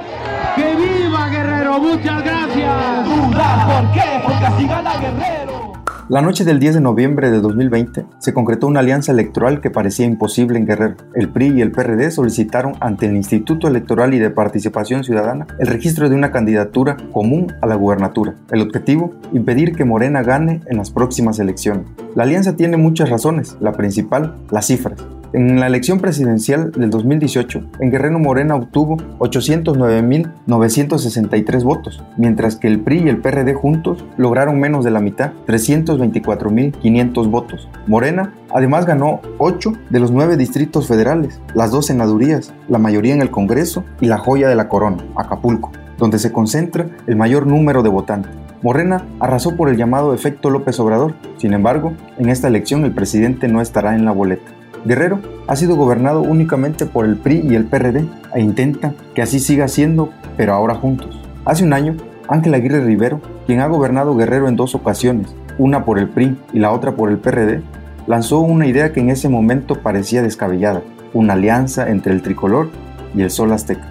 Que 0.56 0.76
viva 0.76 1.28
Guerrero. 1.30 1.80
Muchas 1.80 2.24
gracias. 2.24 3.08
¿Por 3.08 3.92
qué? 3.92 4.22
Porque 4.24 4.46
así 4.46 4.68
gana 4.68 4.98
Guerrero. 4.98 5.74
La 6.10 6.24
noche 6.24 6.44
del 6.44 6.60
10 6.60 6.76
de 6.76 6.82
noviembre 6.82 7.30
de 7.30 7.40
2020 7.40 8.04
se 8.18 8.34
concretó 8.34 8.66
una 8.66 8.80
alianza 8.80 9.12
electoral 9.12 9.62
que 9.62 9.70
parecía 9.70 10.08
imposible 10.08 10.58
en 10.58 10.66
Guerrero. 10.66 10.96
El 11.14 11.30
PRI 11.30 11.58
y 11.58 11.62
el 11.62 11.72
PRD 11.72 12.10
solicitaron 12.10 12.74
ante 12.80 13.06
el 13.06 13.16
Instituto 13.16 13.68
Electoral 13.68 14.16
y 14.16 14.20
de 14.20 14.32
Participación 14.32 15.04
Ciudadana 15.04 15.46
el 15.60 15.68
registro 15.68 16.10
de 16.10 16.16
una 16.16 16.32
candidatura 16.32 16.98
común 17.12 17.54
a 17.62 17.68
la 17.68 17.76
gubernatura. 17.76 18.34
El 18.50 18.62
objetivo, 18.62 19.14
impedir 19.34 19.76
que 19.76 19.86
Morena 19.86 20.24
gane 20.24 20.62
en 20.66 20.78
las 20.78 20.90
próximas 20.90 21.38
elecciones. 21.38 21.86
La 22.16 22.24
alianza 22.24 22.56
tiene 22.56 22.78
muchas 22.78 23.12
razones, 23.12 23.56
la 23.60 23.74
principal, 23.74 24.36
las 24.50 24.66
cifras. 24.66 25.06
En 25.32 25.60
la 25.60 25.68
elección 25.68 26.00
presidencial 26.00 26.72
del 26.72 26.90
2018, 26.90 27.62
en 27.82 27.92
Guerrero 27.92 28.18
Morena 28.18 28.56
obtuvo 28.56 28.98
809.963 29.20 31.64
votos, 31.64 32.04
mientras 32.18 32.56
que 32.56 32.68
el 32.68 32.80
PRI 32.80 33.04
y 33.04 33.10
el 33.10 33.22
PRD 33.22 33.54
juntos 33.54 34.04
lograron 34.18 34.60
menos 34.60 34.84
de 34.84 34.90
la 34.90 35.02
mitad, 35.02 35.34
324.500 35.46 37.30
votos. 37.30 37.70
Morena 37.86 38.34
además 38.50 38.88
ganó 38.88 39.22
8 39.38 39.74
de 39.92 40.00
los 40.00 40.12
9 40.12 40.36
distritos 40.36 40.88
federales, 40.88 41.40
las 41.54 41.70
dos 41.70 41.86
senadurías, 41.86 42.52
la 42.68 42.80
mayoría 42.80 43.14
en 43.14 43.22
el 43.22 43.30
Congreso 43.30 43.84
y 44.02 44.08
la 44.08 44.18
joya 44.18 44.50
de 44.50 44.56
la 44.56 44.68
corona, 44.68 45.06
Acapulco, 45.16 45.72
donde 46.00 46.18
se 46.18 46.32
concentra 46.32 46.88
el 47.06 47.16
mayor 47.16 47.46
número 47.46 47.84
de 47.84 47.90
votantes. 47.90 48.32
Morena 48.64 49.06
arrasó 49.20 49.56
por 49.56 49.70
el 49.70 49.78
llamado 49.78 50.16
efecto 50.16 50.50
López 50.50 50.80
Obrador. 50.80 51.14
Sin 51.38 51.54
embargo, 51.54 51.94
en 52.18 52.30
esta 52.30 52.48
elección 52.48 52.84
el 52.84 52.94
presidente 52.94 53.48
no 53.48 53.62
estará 53.62 53.96
en 53.96 54.06
la 54.06 54.12
boleta. 54.12 54.59
Guerrero 54.86 55.20
ha 55.48 55.56
sido 55.56 55.76
gobernado 55.76 56.22
únicamente 56.22 56.86
por 56.86 57.06
el 57.06 57.18
PRI 57.18 57.42
y 57.50 57.56
el 57.56 57.66
PRD 57.66 58.06
e 58.34 58.42
intenta 58.42 58.94
que 59.14 59.22
así 59.22 59.40
siga 59.40 59.68
siendo, 59.68 60.10
pero 60.38 60.54
ahora 60.54 60.76
juntos. 60.76 61.20
Hace 61.46 61.64
un 61.64 61.74
año, 61.74 61.96
Ángel 62.28 62.54
Aguirre 62.54 62.84
Rivero, 62.84 63.20
quien 63.46 63.60
ha 63.60 63.68
gobernado 63.68 64.16
Guerrero 64.16 64.48
en 64.48 64.56
dos 64.56 64.76
ocasiones, 64.76 65.36
una 65.58 65.84
por 65.84 66.00
el 66.00 66.10
PRI 66.10 66.38
y 66.54 66.60
la 66.60 66.72
otra 66.72 66.94
por 66.94 67.10
el 67.10 67.18
PRD, 67.18 67.62
lanzó 68.08 68.40
una 68.40 68.68
idea 68.68 68.94
que 68.94 69.02
en 69.02 69.10
ese 69.10 69.30
momento 69.30 69.82
parecía 69.82 70.22
descabellada, 70.22 70.82
una 71.14 71.34
alianza 71.34 71.90
entre 71.90 72.14
el 72.14 72.22
tricolor 72.22 72.70
y 73.16 73.22
el 73.22 73.32
sol 73.32 73.52
azteca. 73.52 73.88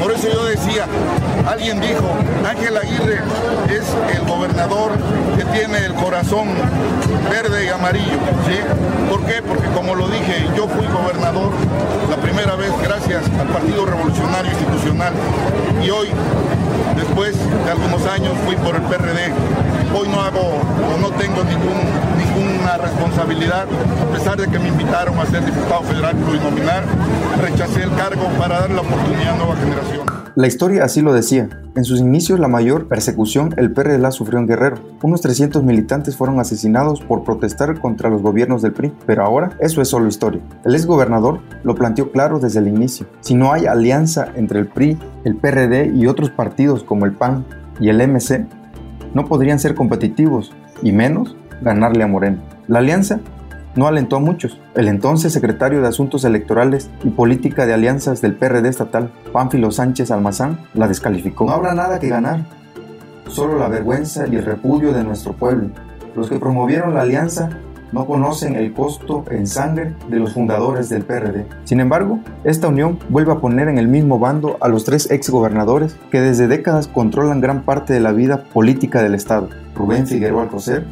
Por 0.00 0.12
eso 0.12 0.28
yo 0.32 0.44
decía, 0.44 0.86
alguien 1.46 1.80
dijo, 1.80 2.04
Ángel 2.46 2.76
Aguirre 2.76 3.18
es 3.70 3.96
el 4.16 4.26
gobernador 4.26 4.92
tiene 5.52 5.84
el 5.84 5.94
corazón 5.94 6.48
verde 7.30 7.66
y 7.66 7.68
amarillo. 7.68 8.18
¿sí? 8.46 8.58
¿Por 9.08 9.20
qué? 9.24 9.42
Porque 9.42 9.68
como 9.68 9.94
lo 9.94 10.08
dije, 10.08 10.46
yo 10.56 10.66
fui 10.68 10.86
gobernador 10.86 11.52
la 12.10 12.16
primera 12.16 12.56
vez 12.56 12.70
gracias 12.82 13.22
al 13.38 13.48
Partido 13.48 13.84
Revolucionario 13.84 14.50
Institucional 14.50 15.12
y 15.84 15.90
hoy, 15.90 16.08
después 16.96 17.36
de 17.64 17.70
algunos 17.70 18.04
años, 18.06 18.32
fui 18.44 18.56
por 18.56 18.76
el 18.76 18.82
PRD. 18.82 19.32
Hoy 19.94 20.08
no 20.08 20.22
hago 20.22 20.40
o 20.40 21.00
no 21.00 21.10
tengo 21.10 21.42
ninguna 21.44 22.78
responsabilidad, 22.78 23.66
a 23.66 24.16
pesar 24.16 24.38
de 24.38 24.48
que 24.48 24.58
me 24.58 24.68
invitaron 24.68 25.18
a 25.18 25.26
ser 25.26 25.44
diputado 25.44 25.82
federal 25.82 26.16
plurinominal, 26.16 26.84
rechacé 27.42 27.82
el 27.82 27.94
cargo 27.94 28.26
para 28.38 28.60
dar 28.60 28.70
la 28.70 28.80
oportunidad 28.80 29.34
a 29.34 29.36
nueva 29.36 29.56
generación. 29.56 30.21
La 30.34 30.46
historia 30.46 30.84
así 30.84 31.02
lo 31.02 31.12
decía. 31.12 31.50
En 31.74 31.84
sus 31.84 32.00
inicios, 32.00 32.40
la 32.40 32.48
mayor 32.48 32.88
persecución 32.88 33.52
el 33.58 33.70
PRD 33.70 33.98
la 33.98 34.12
sufrió 34.12 34.38
en 34.38 34.46
Guerrero. 34.46 34.76
Unos 35.02 35.20
300 35.20 35.62
militantes 35.62 36.16
fueron 36.16 36.40
asesinados 36.40 37.02
por 37.02 37.22
protestar 37.22 37.78
contra 37.78 38.08
los 38.08 38.22
gobiernos 38.22 38.62
del 38.62 38.72
PRI, 38.72 38.94
pero 39.04 39.24
ahora 39.24 39.50
eso 39.60 39.82
es 39.82 39.88
solo 39.88 40.08
historia. 40.08 40.40
El 40.64 40.74
ex 40.74 40.86
gobernador 40.86 41.40
lo 41.64 41.74
planteó 41.74 42.12
claro 42.12 42.38
desde 42.38 42.60
el 42.60 42.68
inicio. 42.68 43.04
Si 43.20 43.34
no 43.34 43.52
hay 43.52 43.66
alianza 43.66 44.28
entre 44.34 44.58
el 44.60 44.68
PRI, 44.68 44.98
el 45.24 45.36
PRD 45.36 45.92
y 45.94 46.06
otros 46.06 46.30
partidos 46.30 46.82
como 46.82 47.04
el 47.04 47.12
PAN 47.12 47.44
y 47.78 47.90
el 47.90 48.00
MC, 48.00 48.46
no 49.12 49.26
podrían 49.26 49.58
ser 49.58 49.74
competitivos 49.74 50.54
y 50.82 50.92
menos 50.92 51.36
ganarle 51.60 52.04
a 52.04 52.06
Moreno. 52.06 52.38
La 52.68 52.78
alianza 52.78 53.20
no 53.74 53.86
alentó 53.86 54.16
a 54.16 54.20
muchos. 54.20 54.60
El 54.74 54.88
entonces 54.88 55.32
secretario 55.32 55.80
de 55.80 55.88
Asuntos 55.88 56.24
Electorales 56.24 56.90
y 57.04 57.10
Política 57.10 57.66
de 57.66 57.74
Alianzas 57.74 58.20
del 58.20 58.34
PRD 58.34 58.68
estatal, 58.68 59.12
Pánfilo 59.32 59.70
Sánchez 59.70 60.10
Almazán, 60.10 60.58
la 60.74 60.88
descalificó. 60.88 61.46
No 61.46 61.52
habrá 61.52 61.74
nada 61.74 61.98
que 61.98 62.08
ganar, 62.08 62.44
solo 63.28 63.58
la 63.58 63.68
vergüenza 63.68 64.26
y 64.26 64.36
el 64.36 64.44
repudio 64.44 64.92
de 64.92 65.04
nuestro 65.04 65.32
pueblo. 65.32 65.70
Los 66.14 66.28
que 66.28 66.38
promovieron 66.38 66.94
la 66.94 67.02
alianza 67.02 67.50
no 67.92 68.06
conocen 68.06 68.56
el 68.56 68.72
costo 68.72 69.24
en 69.30 69.46
sangre 69.46 69.94
de 70.08 70.18
los 70.18 70.32
fundadores 70.32 70.88
del 70.88 71.04
PRD. 71.04 71.46
Sin 71.64 71.78
embargo, 71.78 72.20
esta 72.42 72.68
unión 72.68 72.98
vuelve 73.10 73.32
a 73.32 73.40
poner 73.40 73.68
en 73.68 73.78
el 73.78 73.86
mismo 73.86 74.18
bando 74.18 74.56
a 74.60 74.68
los 74.68 74.84
tres 74.84 75.10
exgobernadores 75.10 75.96
que 76.10 76.20
desde 76.20 76.48
décadas 76.48 76.88
controlan 76.88 77.42
gran 77.42 77.62
parte 77.64 77.92
de 77.92 78.00
la 78.00 78.12
vida 78.12 78.44
política 78.44 79.02
del 79.02 79.14
Estado, 79.14 79.50
Rubén 79.74 80.06
Figueroa 80.06 80.44
Alcocer, 80.44 80.86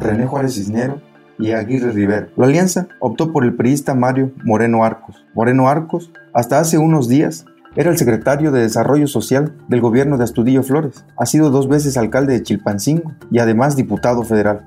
René 0.00 0.26
Juárez 0.26 0.54
Cisnero 0.54 0.98
y 1.38 1.52
Aguirre 1.52 1.92
Rivera. 1.92 2.28
La 2.36 2.46
alianza 2.46 2.88
optó 3.00 3.32
por 3.32 3.44
el 3.44 3.54
priista 3.54 3.94
Mario 3.94 4.32
Moreno 4.44 4.84
Arcos. 4.84 5.24
Moreno 5.34 5.68
Arcos, 5.68 6.10
hasta 6.32 6.58
hace 6.58 6.78
unos 6.78 7.08
días, 7.08 7.46
era 7.76 7.90
el 7.90 7.98
secretario 7.98 8.52
de 8.52 8.62
Desarrollo 8.62 9.06
Social 9.06 9.52
del 9.68 9.82
gobierno 9.82 10.16
de 10.16 10.24
Astudillo 10.24 10.62
Flores. 10.62 11.04
Ha 11.18 11.26
sido 11.26 11.50
dos 11.50 11.68
veces 11.68 11.98
alcalde 11.98 12.32
de 12.32 12.42
Chilpancingo 12.42 13.12
y 13.30 13.38
además 13.38 13.76
diputado 13.76 14.22
federal. 14.22 14.66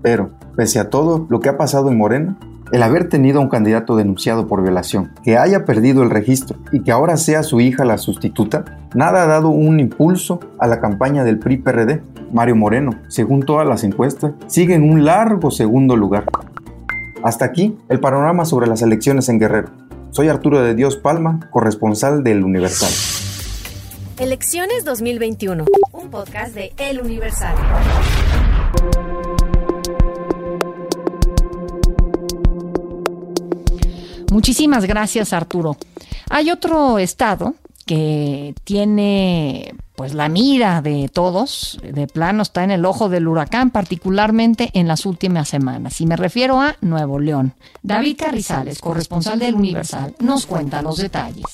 Pero, 0.00 0.30
pese 0.56 0.78
a 0.78 0.88
todo 0.88 1.26
lo 1.28 1.40
que 1.40 1.48
ha 1.48 1.58
pasado 1.58 1.90
en 1.90 1.98
Morena, 1.98 2.38
el 2.72 2.82
haber 2.82 3.08
tenido 3.08 3.38
a 3.38 3.42
un 3.42 3.48
candidato 3.48 3.96
denunciado 3.96 4.46
por 4.46 4.62
violación, 4.62 5.12
que 5.22 5.36
haya 5.36 5.64
perdido 5.64 6.02
el 6.02 6.10
registro 6.10 6.58
y 6.72 6.80
que 6.80 6.92
ahora 6.92 7.16
sea 7.16 7.42
su 7.42 7.60
hija 7.60 7.84
la 7.84 7.98
sustituta, 7.98 8.64
nada 8.94 9.22
ha 9.22 9.26
dado 9.26 9.48
un 9.48 9.78
impulso 9.80 10.40
a 10.58 10.66
la 10.66 10.80
campaña 10.80 11.24
del 11.24 11.38
PRI-PRD. 11.38 12.02
Mario 12.32 12.56
Moreno, 12.56 12.92
según 13.08 13.42
todas 13.42 13.66
las 13.66 13.84
encuestas, 13.84 14.32
sigue 14.46 14.74
en 14.74 14.82
un 14.82 15.04
largo 15.04 15.50
segundo 15.50 15.96
lugar. 15.96 16.26
Hasta 17.22 17.44
aquí 17.44 17.76
el 17.88 18.00
panorama 18.00 18.44
sobre 18.44 18.66
las 18.66 18.82
elecciones 18.82 19.28
en 19.28 19.38
Guerrero. 19.38 19.70
Soy 20.10 20.28
Arturo 20.28 20.62
de 20.62 20.74
Dios 20.74 20.96
Palma, 20.96 21.48
corresponsal 21.50 22.24
del 22.24 22.44
Universal. 22.44 22.90
Elecciones 24.18 24.84
2021, 24.84 25.64
un 25.92 26.10
podcast 26.10 26.54
de 26.54 26.72
El 26.78 27.00
Universal. 27.00 27.54
Muchísimas 34.30 34.84
gracias, 34.84 35.32
Arturo. 35.32 35.76
Hay 36.30 36.50
otro 36.50 36.98
estado 36.98 37.54
que 37.86 38.54
tiene 38.64 39.74
pues 39.94 40.12
la 40.12 40.28
mira 40.28 40.82
de 40.82 41.08
todos, 41.08 41.78
de 41.82 42.06
plano 42.06 42.42
está 42.42 42.62
en 42.64 42.70
el 42.70 42.84
ojo 42.84 43.08
del 43.08 43.26
huracán, 43.26 43.70
particularmente 43.70 44.70
en 44.74 44.88
las 44.88 45.06
últimas 45.06 45.48
semanas. 45.48 46.00
Y 46.02 46.06
me 46.06 46.16
refiero 46.16 46.60
a 46.60 46.76
Nuevo 46.82 47.18
León. 47.18 47.54
David 47.82 48.18
Carrizales, 48.18 48.80
corresponsal 48.80 49.38
del 49.38 49.54
Universal, 49.54 50.14
nos 50.18 50.44
cuenta 50.44 50.82
los 50.82 50.98
detalles. 50.98 51.46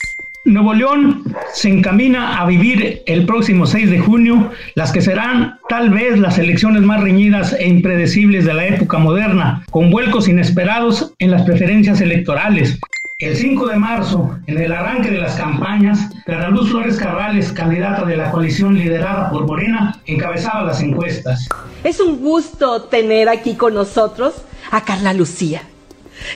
Nuevo 0.45 0.75
León 0.75 1.23
se 1.53 1.69
encamina 1.69 2.41
a 2.41 2.47
vivir 2.47 3.03
el 3.07 3.27
próximo 3.27 3.65
6 3.65 3.91
de 3.91 4.01
junio 4.01 4.51
las 4.75 4.91
que 4.91 5.01
serán 5.01 5.61
tal 5.69 5.91
vez 5.91 6.19
las 6.19 6.37
elecciones 6.37 6.83
más 6.83 7.01
reñidas 7.01 7.53
e 7.53 7.69
impredecibles 7.69 8.45
de 8.45 8.55
la 8.55 8.67
época 8.67 8.99
moderna, 8.99 9.65
con 9.71 9.91
vuelcos 9.91 10.27
inesperados 10.27 11.13
en 11.21 11.31
las 11.31 11.43
preferencias 11.43 12.01
electorales. 12.01 12.81
El 13.19 13.37
5 13.37 13.69
de 13.69 13.77
marzo, 13.77 14.37
en 14.49 14.59
el 14.59 14.73
arranque 14.73 15.13
de 15.13 15.19
las 15.19 15.37
campañas, 15.37 16.11
Clara 16.25 16.51
Luz 16.51 16.71
Flores 16.71 16.97
Carrales, 16.97 17.53
candidata 17.53 18.05
de 18.05 18.17
la 18.17 18.33
coalición 18.33 18.75
liderada 18.75 19.31
por 19.31 19.47
Morena, 19.47 20.01
encabezaba 20.07 20.65
las 20.65 20.83
encuestas. 20.83 21.49
Es 21.85 22.01
un 22.01 22.19
gusto 22.19 22.83
tener 22.83 23.29
aquí 23.29 23.55
con 23.55 23.75
nosotros 23.75 24.35
a 24.73 24.85
Carla 24.85 25.13
Lucía 25.13 25.63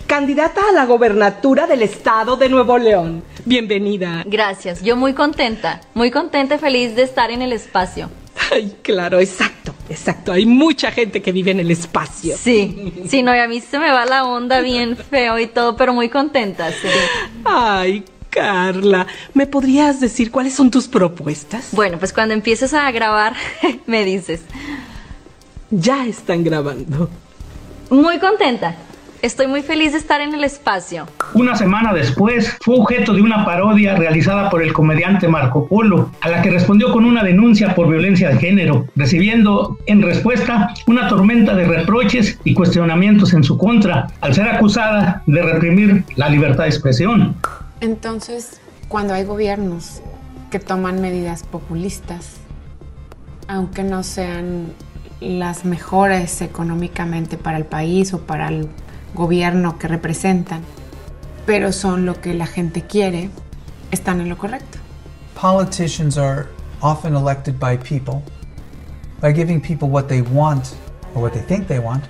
candidata 0.07 0.61
a 0.69 0.73
la 0.73 0.87
gobernatura 0.87 1.66
del 1.66 1.83
estado 1.83 2.37
de 2.37 2.49
Nuevo 2.49 2.78
León. 2.78 3.23
Bienvenida. 3.45 4.23
Gracias, 4.26 4.83
yo 4.83 4.97
muy 4.97 5.12
contenta, 5.12 5.81
muy 5.95 6.11
contenta 6.11 6.57
y 6.57 6.59
feliz 6.59 6.97
de 6.97 7.02
estar 7.02 7.31
en 7.31 7.43
el 7.43 7.52
espacio. 7.52 8.11
Ay, 8.50 8.76
claro, 8.83 9.19
exacto, 9.19 9.75
exacto. 9.88 10.33
Hay 10.33 10.47
mucha 10.47 10.90
gente 10.90 11.23
que 11.23 11.33
vive 11.33 11.50
en 11.50 11.61
el 11.61 11.71
espacio. 11.71 12.37
Sí, 12.37 12.93
sí, 13.09 13.23
no, 13.23 13.35
y 13.35 13.38
a 13.38 13.49
mí 13.49 13.61
se 13.61 13.78
me 13.78 13.90
va 13.90 14.05
la 14.05 14.25
onda 14.25 14.61
bien 14.61 14.97
feo 14.97 15.38
y 15.38 15.47
todo, 15.47 15.76
pero 15.76 15.93
muy 15.93 16.09
contenta, 16.09 16.71
sí. 16.71 16.88
Ay, 17.45 18.05
Carla, 18.31 19.07
¿me 19.33 19.47
podrías 19.47 20.00
decir 20.00 20.31
cuáles 20.31 20.55
son 20.55 20.71
tus 20.71 20.87
propuestas? 20.88 21.69
Bueno, 21.73 21.99
pues 21.99 22.12
cuando 22.12 22.35
empieces 22.35 22.75
a 22.75 22.90
grabar, 22.90 23.35
me 23.87 24.05
dices. 24.05 24.43
Ya 25.71 26.07
están 26.07 26.45
grabando. 26.45 27.09
Muy 27.90 28.19
contenta. 28.19 28.76
Estoy 29.23 29.46
muy 29.46 29.62
feliz 29.62 29.92
de 29.92 29.99
estar 29.99 30.20
en 30.20 30.35
el 30.35 30.44
espacio. 30.44 31.06
Una 31.32 31.56
semana 31.56 31.92
después, 31.94 32.56
fue 32.61 32.78
objeto 32.78 33.14
de 33.14 33.23
una 33.23 33.44
parodia 33.44 33.96
realizada 33.96 34.50
por 34.50 34.62
el 34.62 34.73
comediante 34.73 35.26
Marco 35.26 35.66
Polo, 35.66 36.11
a 36.20 36.28
la 36.28 36.42
que 36.42 36.50
respondió 36.50 36.92
con 36.92 37.04
una 37.04 37.25
denuncia 37.25 37.75
por 37.75 37.88
violencia 37.88 38.28
de 38.28 38.38
género, 38.38 38.87
recibiendo 38.94 39.78
en 39.86 40.02
respuesta 40.02 40.75
una 40.86 41.08
tormenta 41.08 41.54
de 41.54 41.64
reproches 41.64 42.38
y 42.45 42.54
cuestionamientos 42.54 43.32
en 43.32 43.43
su 43.43 43.56
contra, 43.56 44.08
al 44.21 44.34
ser 44.34 44.49
acusada 44.49 45.23
de 45.26 45.43
reprimir 45.43 46.04
la 46.17 46.28
libertad 46.28 46.64
de 46.64 46.71
expresión. 46.71 47.34
Entonces, 47.80 48.60
cuando 48.88 49.14
hay 49.14 49.25
gobiernos 49.25 50.02
que 50.50 50.58
toman 50.58 51.00
medidas 51.00 51.43
populistas, 51.43 52.36
aunque 53.49 53.82
no 53.82 54.02
sean 54.02 54.67
las 55.21 55.64
mejores 55.64 56.43
económicamente 56.43 57.38
para 57.38 57.56
el 57.56 57.64
país 57.64 58.12
o 58.12 58.21
para 58.21 58.49
el 58.49 58.69
gobierno 59.17 59.79
que 59.79 59.89
representan, 59.89 60.63
pero 61.45 61.73
son 61.73 62.07
lo 62.07 62.21
que 62.21 62.35
la 62.35 62.47
gente 62.47 62.83
quiere, 62.83 63.31
están 63.91 64.21
en 64.21 64.29
lo 64.29 64.39
correcto. 64.39 64.79
Politicians 65.41 66.17
are 66.17 66.47
often 66.81 67.17
elected 67.17 67.59
by 67.59 67.76
people 67.76 68.23
by 69.21 69.33
giving 69.33 69.61
people 69.61 69.89
what 69.89 70.07
they 70.09 70.23
want 70.23 70.76
or 71.15 71.23
what 71.23 71.33
they 71.33 71.43
think 71.43 71.67
they 71.67 71.79
want. 71.79 72.05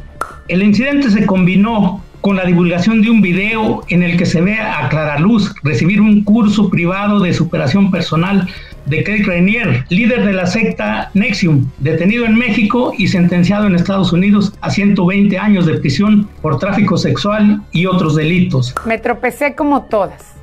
El 0.48 0.62
incidente 0.62 1.10
se 1.10 1.26
combinó 1.26 2.02
con 2.20 2.36
la 2.36 2.44
divulgación 2.44 3.02
de 3.02 3.10
un 3.10 3.20
video 3.20 3.82
en 3.88 4.02
el 4.02 4.16
que 4.16 4.26
se 4.26 4.40
ve 4.40 4.58
a 4.58 4.88
Clara 4.88 5.18
Luz 5.18 5.54
recibir 5.62 6.00
un 6.00 6.24
curso 6.24 6.70
privado 6.70 7.20
de 7.20 7.32
superación 7.32 7.90
personal 7.90 8.48
de 8.86 9.04
Craig 9.04 9.26
Rainier, 9.26 9.84
líder 9.88 10.24
de 10.24 10.32
la 10.32 10.46
secta 10.46 11.10
Nexium, 11.14 11.68
detenido 11.78 12.24
en 12.24 12.36
México 12.36 12.92
y 12.96 13.08
sentenciado 13.08 13.66
en 13.66 13.74
Estados 13.74 14.12
Unidos 14.12 14.52
a 14.60 14.70
120 14.70 15.38
años 15.38 15.66
de 15.66 15.74
prisión 15.74 16.28
por 16.40 16.58
tráfico 16.58 16.96
sexual 16.96 17.62
y 17.72 17.86
otros 17.86 18.14
delitos. 18.14 18.74
Me 18.86 18.98
tropecé 18.98 19.54
como 19.54 19.82
todas 19.84 20.34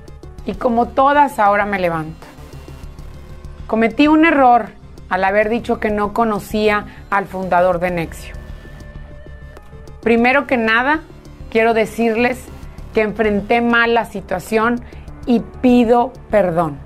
y 0.46 0.54
como 0.54 0.90
todas 0.90 1.40
ahora 1.40 1.66
me 1.66 1.80
levanto. 1.80 2.28
Cometí 3.68 4.08
un 4.08 4.26
error 4.26 4.68
al 5.10 5.24
haber 5.24 5.50
dicho 5.50 5.80
que 5.80 5.90
no 5.90 6.14
conocía 6.14 6.86
al 7.10 7.26
fundador 7.26 7.80
de 7.80 7.92
Nexium. 7.92 8.38
Primero 10.02 10.48
que 10.48 10.58
nada, 10.58 11.02
quiero 11.50 11.74
decirles 11.74 12.44
que 12.94 13.02
enfrenté 13.02 13.62
mal 13.62 13.94
la 13.94 14.06
situación 14.06 14.82
y 15.26 15.42
pido 15.62 16.12
perdón. 16.30 16.78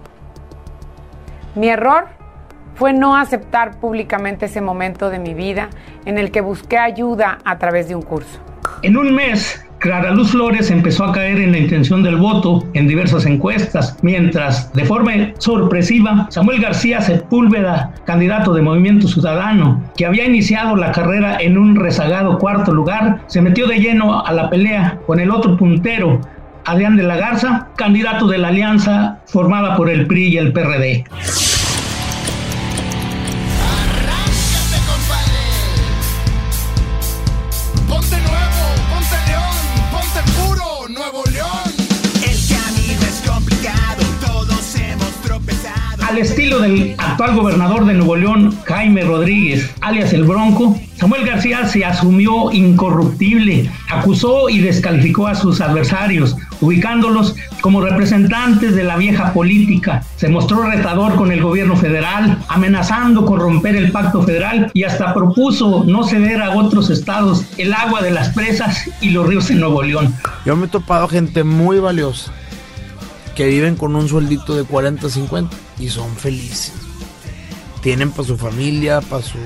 Mi 1.57 1.69
error 1.69 2.05
fue 2.75 2.93
no 2.93 3.15
aceptar 3.15 3.79
públicamente 3.79 4.45
ese 4.45 4.61
momento 4.61 5.09
de 5.09 5.17
mi 5.17 5.33
vida 5.33 5.69
en 6.05 6.19
el 6.19 6.29
que 6.29 6.41
busqué 6.41 6.77
ayuda 6.77 7.39
a 7.43 7.57
través 7.57 7.89
de 7.89 7.95
un 7.95 8.03
curso. 8.03 8.39
En 8.83 8.95
un 8.95 9.15
mes, 9.15 9.65
Clara 9.79 10.11
Luz 10.11 10.29
Flores 10.31 10.69
empezó 10.69 11.05
a 11.05 11.11
caer 11.11 11.39
en 11.39 11.51
la 11.51 11.57
intención 11.57 12.03
del 12.03 12.17
voto 12.17 12.63
en 12.75 12.87
diversas 12.87 13.25
encuestas, 13.25 13.97
mientras, 14.03 14.71
de 14.73 14.85
forma 14.85 15.13
sorpresiva, 15.39 16.27
Samuel 16.29 16.61
García 16.61 17.01
Sepúlveda, 17.01 17.91
candidato 18.05 18.53
de 18.53 18.61
Movimiento 18.61 19.07
Ciudadano, 19.07 19.81
que 19.97 20.05
había 20.05 20.25
iniciado 20.25 20.75
la 20.75 20.91
carrera 20.91 21.37
en 21.39 21.57
un 21.57 21.75
rezagado 21.75 22.37
cuarto 22.37 22.71
lugar, 22.71 23.21
se 23.25 23.41
metió 23.41 23.65
de 23.65 23.79
lleno 23.79 24.23
a 24.23 24.31
la 24.31 24.51
pelea 24.51 24.99
con 25.07 25.19
el 25.19 25.31
otro 25.31 25.57
puntero, 25.57 26.21
Adrián 26.67 26.97
de 26.97 27.03
la 27.03 27.15
Garza, 27.15 27.69
candidato 27.77 28.27
de 28.27 28.37
la 28.37 28.49
alianza 28.49 29.19
formada 29.25 29.77
por 29.77 29.89
el 29.89 30.05
PRI 30.05 30.27
y 30.27 30.37
el 30.37 30.51
PRD. 30.51 31.05
Al 46.07 46.17
estilo 46.19 46.59
del 46.59 46.95
actual 46.97 47.35
gobernador 47.35 47.85
de 47.85 47.93
Nuevo 47.93 48.15
León, 48.15 48.57
Jaime 48.63 49.03
Rodríguez, 49.03 49.69
alias 49.81 50.13
el 50.13 50.23
Bronco, 50.23 50.79
Samuel 50.95 51.25
García 51.25 51.67
se 51.67 51.83
asumió 51.83 52.49
incorruptible, 52.51 53.69
acusó 53.89 54.47
y 54.47 54.59
descalificó 54.59 55.27
a 55.27 55.35
sus 55.35 55.59
adversarios, 55.59 56.37
ubicándolos 56.61 57.35
como 57.59 57.81
representantes 57.81 58.73
de 58.73 58.85
la 58.85 58.95
vieja 58.95 59.33
política. 59.33 60.01
Se 60.15 60.29
mostró 60.29 60.63
retador 60.63 61.15
con 61.15 61.31
el 61.31 61.41
gobierno 61.41 61.75
federal, 61.75 62.39
amenazando 62.47 63.25
con 63.25 63.41
romper 63.41 63.75
el 63.75 63.91
pacto 63.91 64.23
federal 64.23 64.71
y 64.73 64.83
hasta 64.85 65.13
propuso 65.13 65.83
no 65.85 66.05
ceder 66.05 66.41
a 66.41 66.51
otros 66.51 66.89
estados 66.89 67.43
el 67.57 67.73
agua 67.73 68.01
de 68.01 68.11
las 68.11 68.29
presas 68.29 68.89
y 69.01 69.09
los 69.09 69.27
ríos 69.27 69.49
en 69.51 69.59
Nuevo 69.59 69.83
León. 69.83 70.15
Yo 70.45 70.55
me 70.55 70.67
he 70.67 70.69
topado 70.69 71.09
gente 71.09 71.43
muy 71.43 71.79
valiosa 71.79 72.31
que 73.35 73.47
viven 73.47 73.75
con 73.75 73.95
un 73.95 74.07
sueldito 74.07 74.55
de 74.55 74.63
40, 74.63 75.09
50 75.09 75.66
y 75.79 75.89
son 75.89 76.15
felices. 76.15 76.73
Tienen 77.81 78.11
para 78.11 78.27
su 78.27 78.37
familia, 78.37 79.01
para 79.01 79.23
su 79.23 79.37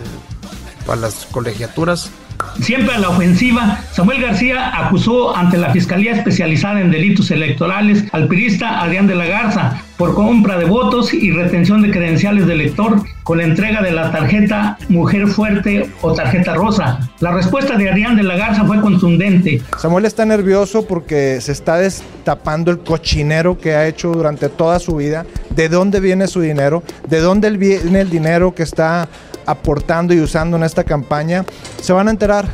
para 0.86 1.02
las 1.02 1.28
colegiaturas 1.28 2.12
Siempre 2.60 2.96
a 2.96 3.00
la 3.00 3.10
ofensiva, 3.10 3.80
Samuel 3.91 4.22
García 4.22 4.86
acusó 4.86 5.36
ante 5.36 5.58
la 5.58 5.72
Fiscalía 5.72 6.13
Especializada 6.13 6.82
en 6.82 6.91
Delitos 6.91 7.32
Electorales 7.32 8.04
al 8.12 8.28
pirista 8.28 8.82
Adrián 8.82 9.08
de 9.08 9.15
la 9.15 9.26
Garza 9.26 9.82
por 10.01 10.15
compra 10.15 10.57
de 10.57 10.65
votos 10.65 11.13
y 11.13 11.29
retención 11.29 11.83
de 11.83 11.91
credenciales 11.91 12.47
de 12.47 12.53
elector 12.53 13.03
con 13.23 13.37
la 13.37 13.43
entrega 13.43 13.83
de 13.83 13.91
la 13.91 14.11
tarjeta 14.11 14.75
Mujer 14.89 15.27
Fuerte 15.27 15.91
o 16.01 16.13
tarjeta 16.13 16.55
rosa. 16.55 17.07
La 17.19 17.31
respuesta 17.31 17.77
de 17.77 17.87
Adrián 17.87 18.15
de 18.15 18.23
la 18.23 18.35
Garza 18.35 18.65
fue 18.65 18.81
contundente. 18.81 19.61
Samuel 19.77 20.05
está 20.05 20.25
nervioso 20.25 20.87
porque 20.87 21.39
se 21.39 21.51
está 21.51 21.77
destapando 21.77 22.71
el 22.71 22.79
cochinero 22.79 23.59
que 23.59 23.75
ha 23.75 23.87
hecho 23.87 24.11
durante 24.11 24.49
toda 24.49 24.79
su 24.79 24.95
vida, 24.95 25.27
de 25.55 25.69
dónde 25.69 25.99
viene 25.99 26.25
su 26.25 26.41
dinero, 26.41 26.81
de 27.07 27.19
dónde 27.19 27.51
viene 27.51 28.01
el 28.01 28.09
dinero 28.09 28.55
que 28.55 28.63
está 28.63 29.07
aportando 29.45 30.15
y 30.15 30.19
usando 30.19 30.57
en 30.57 30.63
esta 30.63 30.83
campaña, 30.83 31.45
se 31.79 31.93
van 31.93 32.07
a 32.07 32.11
enterar 32.11 32.47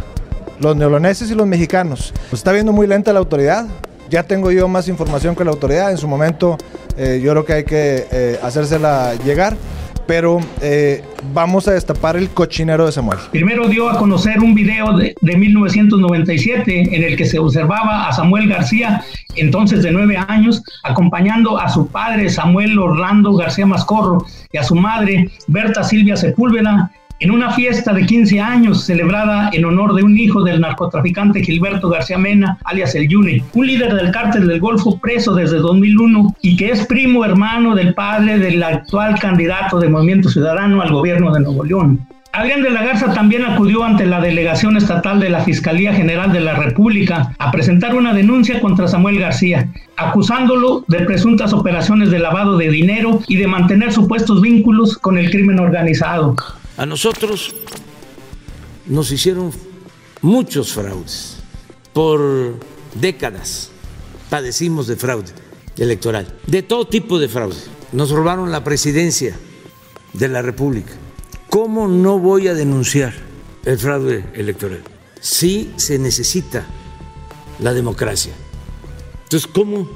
los 0.59 0.75
neoloneses 0.75 1.31
y 1.31 1.33
los 1.33 1.47
mexicanos. 1.47 2.13
Pues 2.29 2.41
está 2.41 2.51
viendo 2.51 2.73
muy 2.73 2.87
lenta 2.87 3.13
la 3.13 3.19
autoridad. 3.19 3.67
Ya 4.09 4.23
tengo 4.23 4.51
yo 4.51 4.67
más 4.67 4.89
información 4.89 5.33
que 5.33 5.45
la 5.45 5.51
autoridad. 5.51 5.91
En 5.91 5.97
su 5.97 6.07
momento 6.09 6.57
eh, 6.97 7.21
yo 7.23 7.31
creo 7.31 7.45
que 7.45 7.53
hay 7.53 7.63
que 7.63 8.07
eh, 8.11 8.39
hacérsela 8.41 9.15
llegar 9.23 9.55
pero 10.07 10.39
eh, 10.61 11.03
vamos 11.33 11.67
a 11.67 11.73
destapar 11.73 12.15
el 12.15 12.29
cochinero 12.29 12.85
de 12.85 12.93
Samuel. 12.93 13.19
Primero 13.31 13.67
dio 13.67 13.89
a 13.89 13.97
conocer 13.99 14.39
un 14.39 14.55
video 14.55 14.97
de, 14.97 15.13
de, 15.19 15.37
1997 15.37 16.95
en 16.95 17.03
el 17.03 17.17
que 17.17 17.25
se 17.25 17.37
observaba 17.37 18.07
a 18.07 18.13
Samuel 18.13 18.47
García, 18.47 19.03
entonces 19.35 19.83
de 19.83 19.91
nueve 19.91 20.15
años, 20.15 20.63
acompañando 20.83 21.59
a 21.59 21.67
su 21.67 21.87
padre 21.87 22.29
Samuel 22.29 22.79
Orlando 22.79 23.35
García 23.35 23.65
Mascorro 23.65 24.25
y 24.51 24.57
a 24.57 24.63
su 24.63 24.75
madre 24.75 25.29
Berta 25.47 25.83
Silvia 25.83 26.15
Sepúlveda 26.15 26.89
en 27.19 27.31
una 27.31 27.51
fiesta 27.51 27.93
de 27.93 28.05
15 28.05 28.39
años 28.39 28.85
celebrada 28.85 29.49
en 29.51 29.65
honor 29.65 29.95
de 29.95 30.03
un 30.03 30.17
hijo 30.17 30.43
del 30.43 30.61
narcotraficante 30.61 31.43
Gilberto 31.43 31.89
García 31.89 32.17
Mena, 32.17 32.57
alias 32.63 32.93
El 32.95 33.07
Yune, 33.07 33.43
un 33.53 33.67
líder 33.67 33.95
del 33.95 34.11
cártel 34.11 34.47
del 34.47 34.59
Golfo 34.59 34.99
preso 34.99 35.33
desde 35.33 35.57
2001 35.57 36.35
y 36.41 36.55
que 36.55 36.71
es 36.71 36.85
primo 36.85 37.25
hermano 37.25 37.75
del 37.75 37.93
padre 37.93 38.37
del 38.39 38.61
actual 38.61 39.19
candidato 39.19 39.79
de 39.79 39.89
Movimiento 39.89 40.29
Ciudadano 40.29 40.81
al 40.81 40.91
gobierno 40.91 41.33
de 41.33 41.39
Nuevo 41.39 41.63
León. 41.63 42.07
Adrián 42.33 42.61
de 42.61 42.69
la 42.69 42.83
Garza 42.83 43.13
también 43.13 43.43
acudió 43.45 43.83
ante 43.83 44.05
la 44.05 44.21
delegación 44.21 44.77
estatal 44.77 45.19
de 45.19 45.29
la 45.31 45.39
Fiscalía 45.39 45.91
General 45.93 46.31
de 46.31 46.41
la 46.41 46.53
República 46.53 47.33
a 47.39 47.51
presentar 47.51 47.95
una 47.95 48.13
denuncia 48.13 48.59
contra 48.61 48.87
Samuel 48.87 49.19
García, 49.19 49.67
acusándolo 49.95 50.83
de 50.87 50.99
presuntas 50.99 51.51
operaciones 51.51 52.11
de 52.11 52.19
lavado 52.19 52.55
de 52.57 52.69
dinero 52.69 53.21
y 53.27 53.37
de 53.37 53.47
mantener 53.47 53.91
supuestos 53.91 54.39
vínculos 54.41 54.99
con 54.99 55.17
el 55.17 55.31
crimen 55.31 55.59
organizado. 55.59 56.35
A 56.77 56.85
nosotros 56.85 57.55
nos 58.85 59.11
hicieron 59.11 59.51
muchos 60.21 60.73
fraudes. 60.73 61.37
Por 61.91 62.59
décadas 62.93 63.71
padecimos 64.29 64.85
de 64.85 64.95
fraude 64.95 65.31
electoral, 65.77 66.37
de 66.45 66.61
todo 66.61 66.87
tipo 66.87 67.17
de 67.17 67.27
fraude. 67.27 67.57
Nos 67.91 68.11
robaron 68.11 68.51
la 68.51 68.63
presidencia 68.63 69.35
de 70.13 70.27
la 70.27 70.43
República. 70.43 70.93
¿Cómo 71.49 71.87
no 71.87 72.19
voy 72.19 72.47
a 72.47 72.53
denunciar 72.53 73.13
el 73.65 73.79
fraude 73.79 74.25
electoral? 74.35 74.83
Sí 75.19 75.73
se 75.77 75.97
necesita 75.97 76.67
la 77.59 77.73
democracia. 77.73 78.33
Entonces, 79.23 79.49
¿cómo 79.51 79.89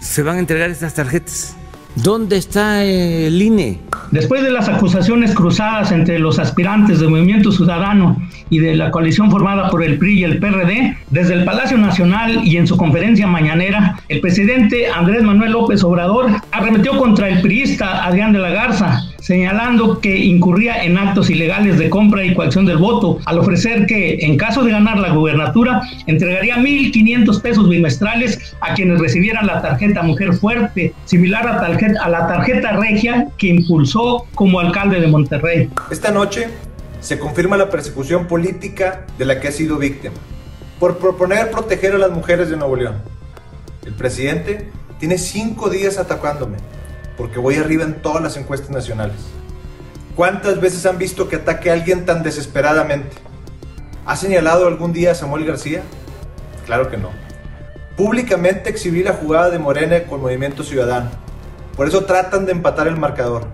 se 0.00 0.22
van 0.22 0.36
a 0.36 0.40
entregar 0.40 0.70
estas 0.70 0.94
tarjetas? 0.94 1.56
¿Dónde 1.96 2.36
está 2.36 2.84
el 2.84 3.42
INE? 3.42 3.89
Después 4.10 4.42
de 4.42 4.50
las 4.50 4.68
acusaciones 4.68 5.34
cruzadas 5.34 5.92
entre 5.92 6.18
los 6.18 6.40
aspirantes 6.40 6.98
del 6.98 7.10
Movimiento 7.10 7.52
Ciudadano 7.52 8.20
y 8.48 8.58
de 8.58 8.74
la 8.74 8.90
coalición 8.90 9.30
formada 9.30 9.70
por 9.70 9.84
el 9.84 9.98
PRI 9.98 10.20
y 10.20 10.24
el 10.24 10.38
PRD, 10.40 10.96
desde 11.10 11.34
el 11.34 11.44
Palacio 11.44 11.78
Nacional 11.78 12.40
y 12.44 12.56
en 12.56 12.66
su 12.66 12.76
conferencia 12.76 13.28
mañanera, 13.28 14.00
el 14.08 14.20
presidente 14.20 14.88
Andrés 14.88 15.22
Manuel 15.22 15.52
López 15.52 15.84
Obrador 15.84 16.28
arremetió 16.50 16.98
contra 16.98 17.28
el 17.28 17.40
priista 17.40 18.04
Adrián 18.04 18.32
de 18.32 18.40
la 18.40 18.50
Garza, 18.50 19.00
señalando 19.20 20.00
que 20.00 20.16
incurría 20.16 20.84
en 20.84 20.98
actos 20.98 21.30
ilegales 21.30 21.78
de 21.78 21.90
compra 21.90 22.24
y 22.24 22.34
coacción 22.34 22.66
del 22.66 22.78
voto, 22.78 23.18
al 23.26 23.38
ofrecer 23.38 23.86
que, 23.86 24.18
en 24.20 24.36
caso 24.36 24.62
de 24.62 24.72
ganar 24.72 24.98
la 24.98 25.10
gubernatura, 25.10 25.82
entregaría 26.06 26.56
1.500 26.56 27.40
pesos 27.40 27.68
bimestrales 27.68 28.54
a 28.60 28.74
quienes 28.74 29.00
recibieran 29.00 29.46
la 29.46 29.62
tarjeta 29.62 30.02
Mujer 30.02 30.34
Fuerte, 30.34 30.94
similar 31.04 31.46
a, 31.46 32.08
la 32.08 32.26
tarjeta 32.26 32.72
regia 32.72 33.28
que 33.38 33.48
impulsó 33.48 34.26
como 34.34 34.60
alcalde 34.60 35.00
de 35.00 35.06
Monterrey. 35.06 35.68
Esta 35.90 36.10
noche 36.10 36.48
se 37.00 37.18
confirma 37.18 37.56
la 37.56 37.70
persecución 37.70 38.26
política 38.26 39.06
de 39.18 39.24
la 39.24 39.40
que 39.40 39.48
ha 39.48 39.52
sido 39.52 39.78
víctima, 39.78 40.14
por 40.78 40.98
proponer 40.98 41.50
proteger 41.50 41.94
a 41.94 41.98
las 41.98 42.10
mujeres 42.10 42.50
de 42.50 42.56
Nuevo 42.56 42.76
León. 42.76 42.96
El 43.84 43.94
presidente 43.94 44.68
tiene 44.98 45.16
cinco 45.16 45.70
días 45.70 45.98
atacándome 45.98 46.58
porque 47.16 47.38
voy 47.38 47.56
arriba 47.56 47.84
en 47.84 47.94
todas 48.02 48.22
las 48.22 48.36
encuestas 48.36 48.70
nacionales. 48.70 49.16
¿Cuántas 50.16 50.60
veces 50.60 50.84
han 50.86 50.98
visto 50.98 51.28
que 51.28 51.36
ataque 51.36 51.70
a 51.70 51.74
alguien 51.74 52.04
tan 52.04 52.22
desesperadamente? 52.22 53.16
¿Ha 54.06 54.16
señalado 54.16 54.66
algún 54.66 54.92
día 54.92 55.12
a 55.12 55.14
Samuel 55.14 55.44
García? 55.44 55.82
Claro 56.66 56.90
que 56.90 56.96
no. 56.96 57.10
Públicamente 57.96 58.70
exhibí 58.70 59.02
la 59.02 59.12
jugada 59.12 59.50
de 59.50 59.58
Morena 59.58 60.02
con 60.04 60.20
Movimiento 60.20 60.62
Ciudadano. 60.62 61.10
Por 61.76 61.86
eso 61.86 62.04
tratan 62.04 62.46
de 62.46 62.52
empatar 62.52 62.88
el 62.88 62.96
marcador. 62.96 63.46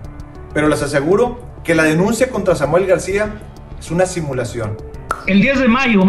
Pero 0.53 0.67
les 0.67 0.81
aseguro 0.81 1.39
que 1.63 1.75
la 1.75 1.83
denuncia 1.83 2.29
contra 2.29 2.55
Samuel 2.55 2.85
García 2.85 3.35
es 3.79 3.91
una 3.91 4.05
simulación. 4.05 4.77
El 5.27 5.41
10 5.41 5.59
de 5.59 5.67
mayo, 5.67 6.01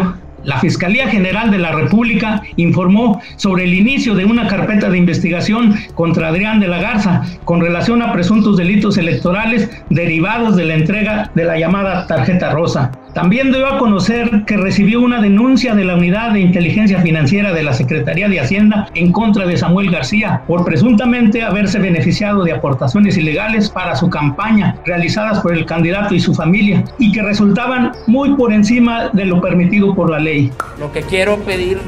la 0.49 0.59
Fiscalía 0.61 1.09
General 1.09 1.51
de 1.51 1.59
la 1.59 1.73
República 1.73 2.43
informó 2.57 3.21
sobre 3.37 3.65
el 3.65 3.75
inicio 3.75 4.15
de 4.15 4.25
una 4.25 4.47
carpeta 4.47 4.89
de 4.89 4.97
investigación 4.97 5.75
contra 5.95 6.29
Adrián 6.29 6.59
de 6.59 6.69
la 6.69 6.81
Garza 6.81 7.23
con 7.45 7.61
relación 7.61 8.01
a 8.01 8.15
presuntos 8.15 8.57
delitos 8.57 8.97
electorales 8.97 9.69
derivados 9.91 10.57
de 10.57 10.65
la 10.65 10.75
entrega 10.75 11.31
de 11.35 11.45
la 11.45 11.59
llamada 11.59 12.07
tarjeta 12.07 12.51
rosa. 12.51 12.93
También 13.15 13.53
dio 13.53 13.67
a 13.67 13.79
conocer 13.79 14.45
que 14.47 14.57
recibió 14.57 15.01
una 15.01 15.21
denuncia 15.21 15.75
de 15.75 15.85
la 15.85 15.97
Unidad 15.97 16.33
de 16.33 16.41
Inteligencia 16.41 17.01
Financiera 17.01 17.53
de 17.53 17.63
la 17.63 17.73
Secretaría 17.73 18.29
de 18.29 18.41
Hacienda 18.41 18.89
en 18.95 19.13
contra 19.13 19.47
de 19.47 19.57
Samuel 19.57 19.91
García 19.91 20.43
por 20.47 20.65
presuntamente 20.65 21.43
haberse 21.43 21.79
beneficiado 21.79 22.45
de 22.45 22.53
aportaciones 22.53 23.17
ilegales 23.17 23.71
para 23.71 23.97
su 23.97 24.11
campaña 24.11 24.77
realizadas 24.85 25.41
por 25.41 25.53
el 25.53 25.65
candidato 25.65 26.15
y 26.15 26.21
su 26.21 26.35
familia 26.35 26.85
y 26.99 27.13
que 27.13 27.23
resultaban 27.23 27.93
muy 28.07 28.35
por 28.35 28.53
encima 28.53 29.09
de 29.13 29.25
lo 29.25 29.41
permitido 29.41 29.95
por 29.95 30.11
la 30.11 30.19
ley. 30.19 30.53
Lo 30.79 30.93
que 30.93 31.03
quiero 31.03 31.39
pedir 31.39 31.79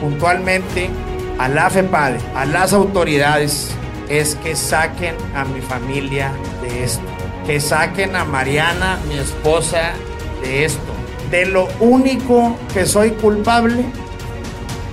puntualmente 0.00 0.90
a 1.38 1.48
la 1.48 1.70
FEPADE, 1.70 2.18
a 2.34 2.44
las 2.44 2.72
autoridades, 2.72 3.76
es 4.08 4.36
que 4.36 4.54
saquen 4.54 5.14
a 5.34 5.44
mi 5.44 5.60
familia 5.60 6.32
de 6.62 6.84
esto. 6.84 7.02
Que 7.46 7.60
saquen 7.60 8.16
a 8.16 8.24
Mariana, 8.24 8.98
mi 9.08 9.18
esposa, 9.18 9.92
de 10.42 10.64
esto. 10.64 10.80
De 11.30 11.46
lo 11.46 11.68
único 11.80 12.56
que 12.72 12.86
soy 12.86 13.10
culpable 13.10 13.84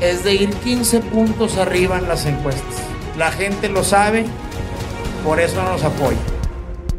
es 0.01 0.23
de 0.23 0.35
ir 0.35 0.49
15 0.49 0.99
puntos 1.01 1.57
arriba 1.57 1.97
en 1.97 2.07
las 2.07 2.25
encuestas. 2.25 2.81
La 3.17 3.31
gente 3.31 3.69
lo 3.69 3.83
sabe, 3.83 4.25
por 5.23 5.39
eso 5.39 5.63
nos 5.63 5.83
apoya. 5.83 6.17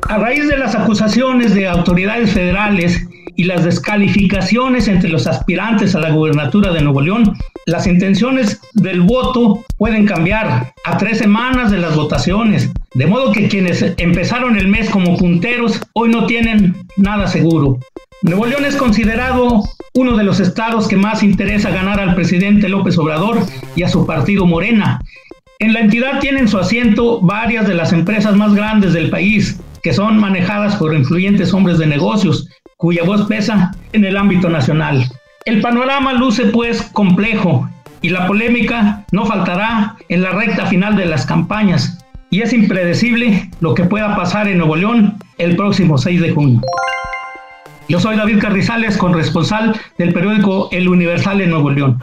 A 0.08 0.18
raíz 0.18 0.46
de 0.48 0.56
las 0.56 0.74
acusaciones 0.74 1.54
de 1.54 1.66
autoridades 1.66 2.32
federales 2.32 3.06
y 3.36 3.44
las 3.44 3.64
descalificaciones 3.64 4.86
entre 4.88 5.10
los 5.10 5.26
aspirantes 5.26 5.94
a 5.94 6.00
la 6.00 6.10
gubernatura 6.10 6.72
de 6.72 6.82
Nuevo 6.82 7.00
León, 7.00 7.36
las 7.66 7.86
intenciones 7.86 8.60
del 8.74 9.00
voto 9.00 9.64
pueden 9.76 10.06
cambiar 10.06 10.74
a 10.84 10.98
tres 10.98 11.18
semanas 11.18 11.70
de 11.70 11.78
las 11.78 11.96
votaciones, 11.96 12.70
de 12.94 13.06
modo 13.06 13.32
que 13.32 13.48
quienes 13.48 13.82
empezaron 13.96 14.56
el 14.56 14.68
mes 14.68 14.90
como 14.90 15.16
punteros 15.16 15.80
hoy 15.94 16.10
no 16.10 16.26
tienen 16.26 16.76
nada 16.96 17.26
seguro. 17.26 17.78
Nuevo 18.24 18.46
León 18.46 18.64
es 18.64 18.76
considerado 18.76 19.64
uno 19.92 20.16
de 20.16 20.24
los 20.24 20.40
estados 20.40 20.88
que 20.88 20.96
más 20.96 21.22
interesa 21.22 21.68
ganar 21.68 22.00
al 22.00 22.14
presidente 22.14 22.70
López 22.70 22.96
Obrador 22.96 23.40
y 23.76 23.82
a 23.82 23.88
su 23.90 24.06
partido 24.06 24.46
Morena. 24.46 24.98
En 25.58 25.74
la 25.74 25.80
entidad 25.80 26.20
tienen 26.20 26.48
su 26.48 26.56
asiento 26.56 27.20
varias 27.20 27.68
de 27.68 27.74
las 27.74 27.92
empresas 27.92 28.34
más 28.34 28.54
grandes 28.54 28.94
del 28.94 29.10
país, 29.10 29.60
que 29.82 29.92
son 29.92 30.16
manejadas 30.16 30.76
por 30.76 30.94
influyentes 30.94 31.52
hombres 31.52 31.76
de 31.76 31.86
negocios, 31.86 32.48
cuya 32.78 33.04
voz 33.04 33.26
pesa 33.26 33.72
en 33.92 34.06
el 34.06 34.16
ámbito 34.16 34.48
nacional. 34.48 35.04
El 35.44 35.60
panorama 35.60 36.14
luce 36.14 36.46
pues 36.46 36.80
complejo 36.94 37.68
y 38.00 38.08
la 38.08 38.26
polémica 38.26 39.04
no 39.12 39.26
faltará 39.26 39.96
en 40.08 40.22
la 40.22 40.30
recta 40.30 40.64
final 40.64 40.96
de 40.96 41.04
las 41.04 41.26
campañas 41.26 42.02
y 42.30 42.40
es 42.40 42.54
impredecible 42.54 43.50
lo 43.60 43.74
que 43.74 43.84
pueda 43.84 44.16
pasar 44.16 44.48
en 44.48 44.56
Nuevo 44.56 44.76
León 44.76 45.18
el 45.36 45.56
próximo 45.56 45.98
6 45.98 46.22
de 46.22 46.30
junio. 46.30 46.62
Yo 47.88 48.00
soy 48.00 48.16
David 48.16 48.40
Carrizales, 48.40 48.96
corresponsal 48.96 49.78
del 49.98 50.14
periódico 50.14 50.68
El 50.72 50.88
Universal 50.88 51.40
en 51.42 51.50
Nuevo 51.50 51.70
León. 51.70 52.00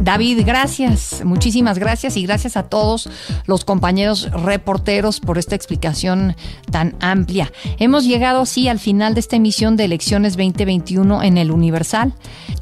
David, 0.00 0.40
gracias, 0.44 1.22
muchísimas 1.22 1.78
gracias 1.78 2.16
y 2.16 2.22
gracias 2.22 2.56
a 2.56 2.62
todos 2.62 3.10
los 3.44 3.66
compañeros 3.66 4.30
reporteros 4.32 5.20
por 5.20 5.36
esta 5.36 5.54
explicación 5.54 6.34
tan 6.72 6.96
amplia. 6.98 7.52
Hemos 7.78 8.04
llegado 8.04 8.40
así 8.40 8.68
al 8.68 8.78
final 8.78 9.12
de 9.12 9.20
esta 9.20 9.36
emisión 9.36 9.76
de 9.76 9.84
Elecciones 9.84 10.32
2021 10.32 11.22
en 11.22 11.36
el 11.36 11.50
Universal. 11.50 12.14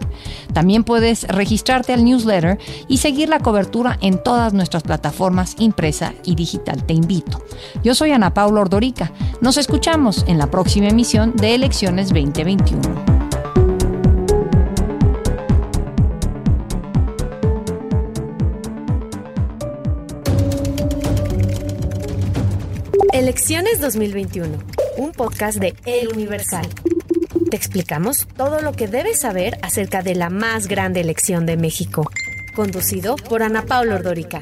También 0.53 0.83
puedes 0.83 1.27
registrarte 1.27 1.93
al 1.93 2.03
newsletter 2.03 2.59
y 2.87 2.97
seguir 2.97 3.29
la 3.29 3.39
cobertura 3.39 3.97
en 4.01 4.21
todas 4.21 4.53
nuestras 4.53 4.83
plataformas 4.83 5.55
impresa 5.59 6.13
y 6.25 6.35
digital. 6.35 6.83
Te 6.83 6.93
invito. 6.93 7.41
Yo 7.83 7.95
soy 7.95 8.11
Ana 8.11 8.33
Paula 8.33 8.61
Ordorica. 8.61 9.11
Nos 9.41 9.57
escuchamos 9.57 10.23
en 10.27 10.37
la 10.37 10.51
próxima 10.51 10.89
emisión 10.89 11.33
de 11.35 11.55
Elecciones 11.55 12.09
2021. 12.09 13.20
Elecciones 23.21 23.79
2021, 23.79 24.57
un 24.97 25.11
podcast 25.11 25.59
de 25.59 25.75
El 25.85 26.07
Universal. 26.07 26.67
Te 27.51 27.55
explicamos 27.55 28.27
todo 28.35 28.61
lo 28.61 28.71
que 28.71 28.87
debes 28.87 29.19
saber 29.19 29.59
acerca 29.61 30.01
de 30.01 30.15
la 30.15 30.31
más 30.31 30.65
grande 30.65 31.01
elección 31.01 31.45
de 31.45 31.55
México, 31.55 32.09
conducido 32.55 33.15
por 33.17 33.43
Ana 33.43 33.67
Paula 33.67 33.97
Ordorica. 33.97 34.41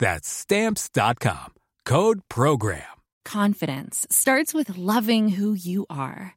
That's 0.00 0.28
stamps.com. 0.28 1.54
Code 1.84 2.22
program. 2.28 2.82
Confidence 3.24 4.06
starts 4.10 4.52
with 4.52 4.76
loving 4.76 5.28
who 5.28 5.52
you 5.52 5.86
are. 5.88 6.36